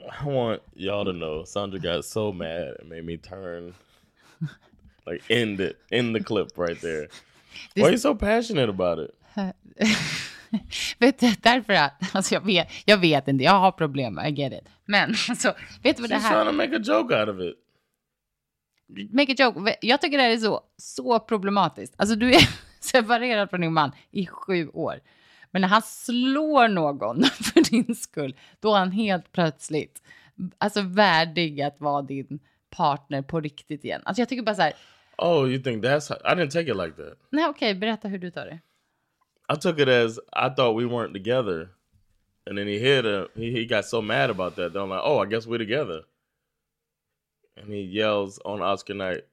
right! 0.00 0.22
I 0.22 0.24
want 0.26 0.62
y'all 0.76 1.04
to 1.04 1.12
know 1.12 1.42
Sandra 1.42 1.80
got 1.80 2.04
so 2.04 2.30
mad 2.30 2.76
it 2.78 2.86
made 2.88 3.04
me 3.04 3.16
turn 3.16 3.74
like 5.08 5.24
end 5.28 5.58
it 5.60 5.80
in 5.90 6.12
the 6.12 6.22
clip 6.22 6.56
right 6.56 6.80
there. 6.80 7.08
Why 7.74 7.88
are 7.88 7.90
you 7.90 7.96
so 7.96 8.14
passionate 8.14 8.68
about 8.68 9.00
it? 9.00 9.12
vet 10.98 11.18
du, 11.18 11.34
därför 11.42 11.72
att, 11.72 11.92
alltså 12.14 12.34
jag 12.34 12.44
vet, 12.46 12.68
jag 12.84 12.98
vet 12.98 13.28
inte, 13.28 13.44
jag 13.44 13.52
har 13.60 13.72
problem, 13.72 14.18
I 14.18 14.30
get 14.30 14.52
it. 14.52 14.68
Men 14.84 15.14
alltså, 15.28 15.54
vet 15.82 15.96
du 15.96 16.02
vad 16.02 16.10
det 16.10 16.16
She's 16.16 16.20
här... 16.20 16.44
trying 16.44 16.46
to 16.46 16.56
make 16.56 16.76
a 16.76 16.98
joke 16.98 17.14
out 17.20 17.28
of 17.28 17.40
it. 17.40 17.54
make 19.12 19.32
a 19.32 19.34
joke. 19.38 19.76
Jag 19.80 20.00
tycker 20.00 20.18
det 20.18 20.24
här 20.24 20.30
är 20.30 20.36
så, 20.36 20.60
så 20.76 21.20
problematiskt. 21.20 21.94
Alltså 21.96 22.16
du 22.16 22.34
är 22.34 22.48
separerad 22.80 23.50
från 23.50 23.60
din 23.60 23.72
man 23.72 23.92
i 24.10 24.26
sju 24.26 24.68
år. 24.68 25.00
Men 25.50 25.60
när 25.60 25.68
han 25.68 25.82
slår 25.82 26.68
någon 26.68 27.24
för 27.24 27.70
din 27.70 27.94
skull, 27.94 28.36
då 28.60 28.74
är 28.74 28.78
han 28.78 28.92
helt 28.92 29.32
plötsligt 29.32 30.02
alltså 30.58 30.80
värdig 30.80 31.62
att 31.62 31.80
vara 31.80 32.02
din 32.02 32.38
partner 32.70 33.22
på 33.22 33.40
riktigt 33.40 33.84
igen. 33.84 34.02
Alltså 34.04 34.20
jag 34.20 34.28
tycker 34.28 34.42
bara 34.42 34.54
så 34.54 34.62
här, 34.62 34.72
Oh, 35.18 35.48
you 35.50 35.62
think 35.62 35.84
that's 35.84 36.08
how, 36.08 36.16
I 36.32 36.34
didn't 36.42 36.50
take 36.50 36.70
it 36.70 36.76
like 36.76 36.92
that. 37.02 37.18
nej 37.30 37.46
okej, 37.46 37.74
berätta 37.74 38.08
hur 38.08 38.18
du 38.18 38.30
tar 38.30 38.46
det. 38.46 38.58
I 39.48 39.54
took 39.54 39.78
it 39.78 39.88
as 39.88 40.18
I 40.32 40.48
thought 40.48 40.74
we 40.74 40.86
weren't 40.86 41.12
together. 41.14 41.70
And 42.46 42.56
then 42.58 42.66
he 42.66 42.78
hit 42.78 43.04
her. 43.04 43.28
He, 43.34 43.50
he 43.52 43.66
got 43.66 43.84
so 43.86 44.00
mad 44.00 44.30
about 44.30 44.56
that. 44.56 44.72
That 44.72 44.80
I'm 44.80 44.88
like, 44.90 45.00
oh, 45.04 45.18
I 45.18 45.26
guess 45.26 45.46
we're 45.46 45.58
together. 45.58 46.02
And 47.56 47.68
he 47.72 47.80
yells 47.82 48.38
on 48.44 48.60
Oscar 48.62 48.94
night, 48.94 49.24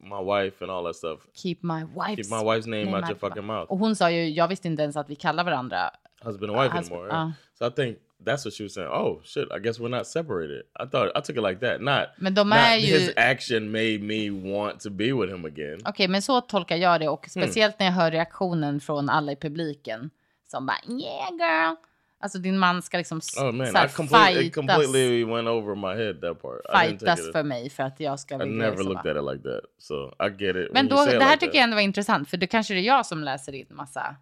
my 0.00 0.20
wife 0.20 0.60
and 0.62 0.70
all 0.70 0.84
that 0.84 0.94
stuff. 0.96 1.26
Keep 1.34 1.62
my 1.64 1.84
wife's, 1.84 2.16
Keep 2.16 2.30
my 2.30 2.42
wife's 2.42 2.66
name 2.66 2.94
out 2.94 3.08
your 3.08 3.16
fucking 3.16 3.44
mouth. 3.44 3.68
Och 3.70 3.78
hon 3.78 3.96
sa 3.96 4.10
ju, 4.10 4.28
jag 4.28 4.48
visste 4.48 4.68
inte 4.68 4.82
ens 4.82 4.96
att 4.96 5.10
vi 5.10 5.14
kallar 5.14 5.44
varandra. 5.44 5.90
Husband 6.22 6.50
and 6.52 6.62
wife 6.62 6.76
Husband- 6.76 7.00
anymore. 7.00 7.08
right? 7.08 7.28
uh. 7.28 7.32
So 7.58 7.66
I 7.66 7.70
think 7.70 7.98
that's 8.24 8.44
what 8.44 8.54
she 8.54 8.62
was 8.64 8.74
saying. 8.74 8.88
Oh 8.88 9.20
shit, 9.24 9.48
I 9.52 9.58
guess 9.58 9.78
we're 9.80 9.96
not 9.96 10.06
separated. 10.06 10.62
I 10.80 10.86
thought 10.86 11.10
I 11.14 11.20
took 11.20 11.36
it 11.36 11.42
like 11.42 11.60
that. 11.60 11.80
Not, 11.80 12.08
Men 12.18 12.34
de 12.34 12.48
not 12.48 12.58
är 12.58 12.76
ju... 12.76 12.98
his 12.98 13.12
action 13.16 13.70
made 13.70 13.98
me 13.98 14.30
want 14.30 14.80
to 14.80 14.90
be 14.90 15.12
with 15.12 15.32
him 15.32 15.44
again. 15.44 15.80
Okej, 15.84 16.08
men 16.08 16.22
så 16.22 16.40
tolkar 16.40 16.76
jag 16.76 17.00
det 17.00 17.04
Hmm. 17.06 17.14
och 17.14 17.26
speciellt 17.28 17.78
när 17.78 17.86
jag 17.86 17.92
hör 17.92 18.10
reaktionen 18.10 18.80
från 18.80 19.08
alla 19.08 19.32
i 19.32 19.36
publiken 19.36 20.10
som 20.50 20.66
bara 20.66 20.78
yeah 20.88 21.30
girl. 21.30 21.74
Alltså 22.20 22.38
din 22.38 22.58
man 22.58 22.82
ska 22.82 22.98
liksom 22.98 23.20
Oh 23.40 23.52
man, 23.52 23.66
så 23.66 23.78
här 23.78 23.86
I 23.86 23.88
completely, 23.88 24.46
it 24.46 24.54
completely 24.54 25.24
went 25.24 25.48
over 25.48 25.74
my 25.74 26.04
head 26.04 26.14
that 26.14 26.42
part. 26.42 26.60
Fightas 26.82 27.32
för 27.32 27.42
mig 27.42 27.70
för 27.70 27.82
att 27.82 28.00
jag 28.00 28.20
ska 28.20 28.34
I 28.34 28.48
never 28.48 28.84
looked 28.84 29.10
at 29.10 29.16
it 29.16 29.32
like 29.32 29.42
that. 29.48 29.60
So 29.78 29.94
I 30.26 30.44
get 30.44 30.56
it. 30.56 30.72
Men 30.72 30.88
då, 30.88 30.96
det 30.96 31.10
här 31.10 31.18
like 31.18 31.32
tycker 31.32 31.46
that. 31.46 31.54
jag 31.54 31.62
ändå 31.62 31.74
var 31.74 31.82
intressant 31.82 32.28
för 32.30 32.36
då 32.36 32.46
kanske 32.46 32.74
det 32.74 32.80
är 32.80 32.84
jag 32.84 33.06
som 33.06 33.24
läser 33.24 33.54
in 33.54 33.66
massa 33.70 34.16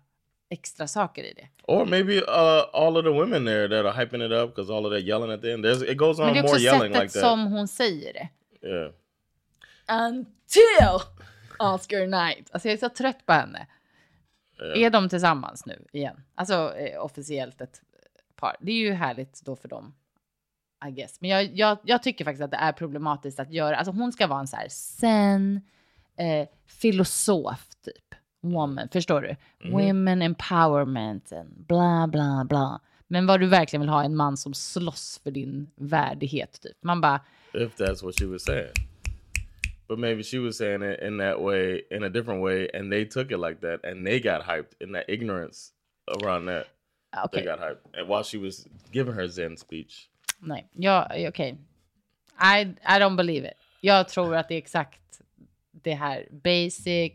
extra 0.52 0.86
saker 0.86 1.24
i 1.24 1.32
det. 1.34 1.48
Or 1.62 1.86
maybe 1.86 2.18
uh, 2.18 2.64
all 2.72 2.96
of 2.96 3.04
the 3.04 3.10
women 3.10 3.44
there 3.44 3.68
that 3.68 3.86
are 3.86 4.04
hyping 4.04 4.26
it 4.26 4.32
up 4.32 4.54
because 4.54 4.72
all 4.72 4.86
of 4.86 4.92
that 4.92 5.02
yelling 5.02 5.30
at 5.30 5.42
the 5.42 5.52
end. 5.52 5.64
There's, 5.64 5.90
it 5.90 5.98
goes 5.98 6.18
on 6.18 6.26
Men 6.26 6.34
det 6.34 6.40
är 6.40 6.42
more 6.42 6.52
också 6.52 6.62
yelling 6.62 6.92
sättet 6.92 7.02
like 7.02 7.12
that. 7.12 7.22
som 7.22 7.46
hon 7.46 7.68
säger 7.68 8.12
det. 8.12 8.28
Yeah. 8.68 8.92
Until 9.88 11.06
Oscar 11.58 12.06
night. 12.06 12.50
Alltså 12.52 12.68
jag 12.68 12.72
är 12.72 12.78
så 12.78 12.88
trött 12.88 13.26
på 13.26 13.32
henne. 13.32 13.66
Är 14.74 14.90
de 14.90 15.08
tillsammans 15.08 15.66
nu 15.66 15.84
igen? 15.92 16.22
Alltså 16.34 16.74
eh, 16.76 17.04
officiellt 17.04 17.60
ett 17.60 17.82
par. 18.36 18.56
Det 18.60 18.72
är 18.72 18.76
ju 18.76 18.92
härligt 18.92 19.42
då 19.44 19.56
för 19.56 19.68
dem. 19.68 19.94
I 20.88 20.90
guess. 20.90 21.20
Men 21.20 21.30
jag, 21.30 21.44
jag, 21.44 21.78
jag 21.84 22.02
tycker 22.02 22.24
faktiskt 22.24 22.42
att 22.42 22.50
det 22.50 22.56
är 22.56 22.72
problematiskt 22.72 23.40
att 23.40 23.52
göra. 23.52 23.76
Alltså 23.76 23.92
hon 23.92 24.12
ska 24.12 24.26
vara 24.26 24.40
en 24.40 24.46
så 24.46 24.56
här 24.56 24.68
sen 24.68 25.60
eh, 26.16 26.48
filosof 26.66 27.68
typ. 27.84 28.11
Woman, 28.42 28.88
förstår 28.92 29.20
du? 29.20 29.36
Women 29.70 30.22
empowerment 30.22 31.32
and 31.32 31.64
bla 31.68 32.06
bla 32.06 32.44
bla. 32.48 32.80
Men 33.08 33.26
vad 33.26 33.40
du 33.40 33.46
verkligen 33.46 33.80
vill 33.80 33.88
ha 33.88 34.00
är 34.00 34.04
en 34.04 34.16
man 34.16 34.36
som 34.36 34.54
slåss 34.54 35.20
för 35.22 35.30
din 35.30 35.70
värdighet 35.76 36.60
typ. 36.62 36.76
Man 36.80 37.00
bara, 37.00 37.20
If 37.54 37.76
that's 37.76 38.04
what 38.04 38.18
she 38.18 38.26
was 38.26 38.44
saying. 38.44 38.72
But 39.88 39.98
maybe 39.98 40.22
she 40.22 40.38
was 40.38 40.56
saying 40.56 40.82
it 40.82 41.00
in 41.02 41.18
that 41.18 41.40
way, 41.40 41.82
in 41.90 42.02
a 42.02 42.08
different 42.08 42.42
way, 42.42 42.68
and 42.74 42.92
they 42.92 43.04
took 43.04 43.30
it 43.30 43.38
like 43.38 43.60
that, 43.60 43.84
and 43.84 44.06
they 44.06 44.20
got 44.20 44.42
hyped 44.42 44.74
in 44.80 44.92
that 44.92 45.04
ignorance 45.08 45.72
around 46.08 46.46
that. 46.46 46.66
okej. 47.24 47.42
They 47.42 47.44
got 47.44 47.60
hyped. 47.60 48.00
And 48.00 48.08
while 48.08 48.24
she 48.24 48.38
was 48.38 48.66
giving 48.92 49.14
her 49.14 49.28
Zen 49.28 49.56
speech. 49.56 50.08
Nej, 50.38 50.68
jag, 50.72 51.28
okej. 51.28 51.58
I, 52.38 52.60
I 52.62 52.98
don't 52.98 53.16
believe 53.16 53.44
it. 53.48 53.54
Jag 53.80 54.08
tror 54.08 54.36
att 54.36 54.48
det 54.48 54.54
är 54.54 54.58
exakt 54.58 55.20
det 55.70 55.94
här 55.94 56.28
basic, 56.30 57.12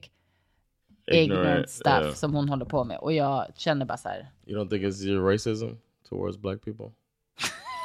ignorant, 1.07 1.69
stuff 1.69 2.03
yeah. 2.03 2.13
som 2.13 2.33
hon 2.33 2.49
håller 2.49 2.65
på 2.65 2.83
med. 2.83 2.97
Och 2.97 3.13
jag 3.13 3.47
känner 3.55 3.85
bara 3.85 3.97
så 3.97 4.09
här, 4.09 4.31
You 4.47 4.59
don't 4.59 4.69
think 4.69 4.83
it's 4.83 5.03
your 5.03 5.31
racism 5.31 5.69
towards 6.09 6.37
black 6.37 6.61
people? 6.65 6.91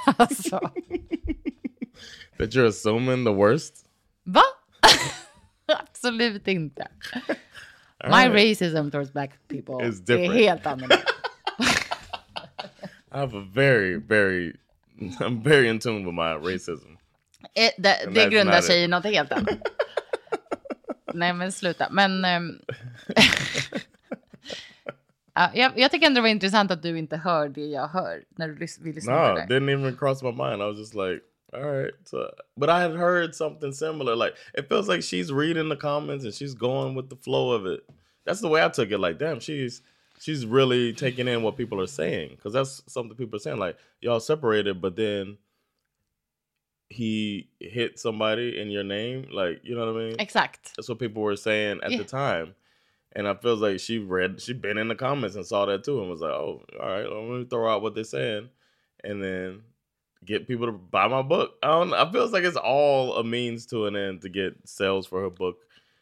alltså, 0.16 0.60
That 2.38 2.54
you're 2.54 2.66
assuming 2.68 3.24
the 3.24 3.32
worst? 3.32 3.86
va? 4.24 4.42
Absolut 5.66 6.48
inte. 6.48 6.88
My 8.04 8.10
Alright. 8.10 8.34
racism 8.34 8.90
towards 8.90 9.12
black 9.12 9.30
people 9.48 9.74
är 9.74 9.90
different. 9.90 10.34
helt 10.34 10.66
annorlunda. 10.66 11.04
I 13.14 13.18
have 13.18 13.38
a 13.38 13.46
very, 13.54 13.96
very, 13.96 14.56
I'm 15.20 15.42
very 15.42 15.68
in 15.68 15.78
tune 15.78 16.04
with 16.04 16.14
my 16.14 16.34
racism. 16.52 16.96
Eh, 17.54 17.70
det, 17.78 18.08
det 18.14 18.30
grundar 18.30 18.60
sig 18.60 18.82
it. 18.82 18.84
i 18.84 18.88
något 18.88 19.04
helt 19.04 19.32
annat. 19.32 19.58
Nej, 21.14 21.32
men 21.32 21.52
sluta. 21.52 21.88
Men... 21.90 22.24
ja, 25.34 25.50
jag, 25.54 25.72
jag 25.78 25.90
tycker 25.90 26.06
ändå 26.06 26.18
det 26.18 26.22
var 26.22 26.28
intressant 26.28 26.70
att 26.70 26.82
du 26.82 26.98
inte 26.98 27.16
hör 27.16 27.48
det 27.48 27.66
jag 27.66 27.88
hör 27.88 28.24
när 28.36 28.48
du 28.48 28.54
lys- 28.54 28.82
vill 28.82 28.94
lyssna 28.94 29.12
No, 29.28 29.34
på 29.34 29.38
det. 29.48 29.54
didn't 29.58 29.70
even 29.80 29.96
cross 29.96 30.22
my 30.22 30.30
mind. 30.32 30.62
I 30.62 30.66
was 30.66 30.78
just 30.78 30.94
like, 30.94 31.20
all 31.52 31.62
right. 31.62 31.94
So, 32.04 32.16
but 32.56 32.68
I 32.68 32.80
had 32.80 32.92
heard 32.96 33.34
something 33.34 33.72
similar. 33.72 34.16
Like 34.16 34.34
it 34.54 34.68
feels 34.68 34.88
like 34.88 35.02
she's 35.02 35.32
reading 35.32 35.68
the 35.68 35.76
comments 35.76 36.24
and 36.24 36.34
she's 36.34 36.54
going 36.54 36.94
with 36.96 37.08
the 37.10 37.16
flow 37.16 37.52
of 37.52 37.66
it. 37.66 37.80
That's 38.24 38.40
the 38.40 38.48
way 38.48 38.64
I 38.64 38.68
took 38.68 38.90
it. 38.90 38.98
Like, 38.98 39.18
damn, 39.18 39.40
she's 39.40 39.82
she's 40.20 40.46
really 40.46 40.92
taking 40.92 41.28
in 41.28 41.42
what 41.42 41.56
people 41.56 41.80
are 41.80 41.86
saying 41.88 42.30
because 42.36 42.52
that's 42.52 42.82
something 42.86 43.16
people 43.16 43.36
are 43.36 43.40
saying. 43.40 43.58
Like, 43.58 43.76
y'all 44.00 44.20
separated, 44.20 44.80
but 44.80 44.96
then 44.96 45.38
he 46.92 47.48
hit 47.60 47.98
somebody 47.98 48.60
in 48.60 48.70
your 48.70 48.84
name. 48.84 49.26
Like, 49.32 49.60
you 49.64 49.74
know 49.74 49.86
what 49.92 50.00
I 50.02 50.04
mean? 50.04 50.16
Exakt. 50.18 50.72
That's 50.76 50.88
what 50.88 50.98
people 50.98 51.22
were 51.22 51.36
saying 51.36 51.80
at 51.82 51.90
Yeah. 51.92 51.98
the 51.98 52.04
time. 52.04 52.54
And 53.14 53.28
I 53.28 53.34
feels 53.34 53.60
like 53.60 53.78
she 53.80 53.98
read, 53.98 54.40
she 54.40 54.52
been 54.54 54.78
in 54.78 54.88
the 54.88 54.94
comments 54.94 55.36
and 55.36 55.44
saw 55.46 55.66
that 55.66 55.84
too, 55.84 56.00
and 56.00 56.08
was 56.08 56.20
like, 56.22 56.30
"Oh, 56.32 56.62
all 56.80 56.88
right, 56.88 57.06
let 57.06 57.38
me 57.38 57.44
throw 57.44 57.68
out 57.70 57.82
what 57.82 57.94
they're 57.94 58.04
saying, 58.04 58.48
and 59.04 59.22
then 59.22 59.62
get 60.24 60.46
people 60.48 60.64
to 60.66 60.72
buy 60.72 61.08
my 61.08 61.20
book." 61.20 61.58
I 61.62 61.66
don't. 61.68 61.92
I 61.92 62.10
feels 62.10 62.32
like 62.32 62.44
it's 62.44 62.56
all 62.56 63.16
a 63.16 63.22
means 63.24 63.66
to 63.66 63.84
an 63.86 63.96
end 63.96 64.22
to 64.22 64.30
get 64.30 64.54
sales 64.64 65.06
for 65.06 65.20
her 65.20 65.28
book. 65.30 65.58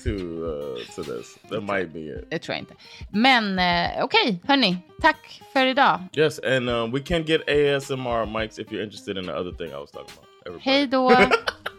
to 0.03 0.11
uh, 0.45 0.93
to 0.95 1.03
this. 1.03 1.37
That 1.49 1.61
might 1.61 1.93
be 1.93 1.99
it. 1.99 2.29
Det 2.29 2.39
tror 2.39 2.53
jag 2.53 2.61
inte. 2.61 2.73
Men 3.09 3.59
eh, 3.59 4.03
okej, 4.03 4.21
okay, 4.21 4.37
hörni. 4.43 4.77
Tack 5.01 5.41
för 5.53 5.65
idag. 5.65 5.99
Yes, 6.13 6.39
and 6.39 6.69
uh, 6.69 6.87
we 6.93 6.99
can 6.99 7.23
get 7.23 7.47
ASMR 7.47 8.25
mics 8.25 8.59
if 8.59 8.71
you're 8.71 8.83
interested 8.83 9.17
in 9.17 9.25
the 9.25 9.33
other 9.33 9.51
thing 9.51 9.67
I 9.67 9.79
was 9.79 9.91
talking 9.91 10.11
about. 10.17 10.29
Everybody. 10.45 10.71
Hej 10.71 10.87
då. 10.87 11.11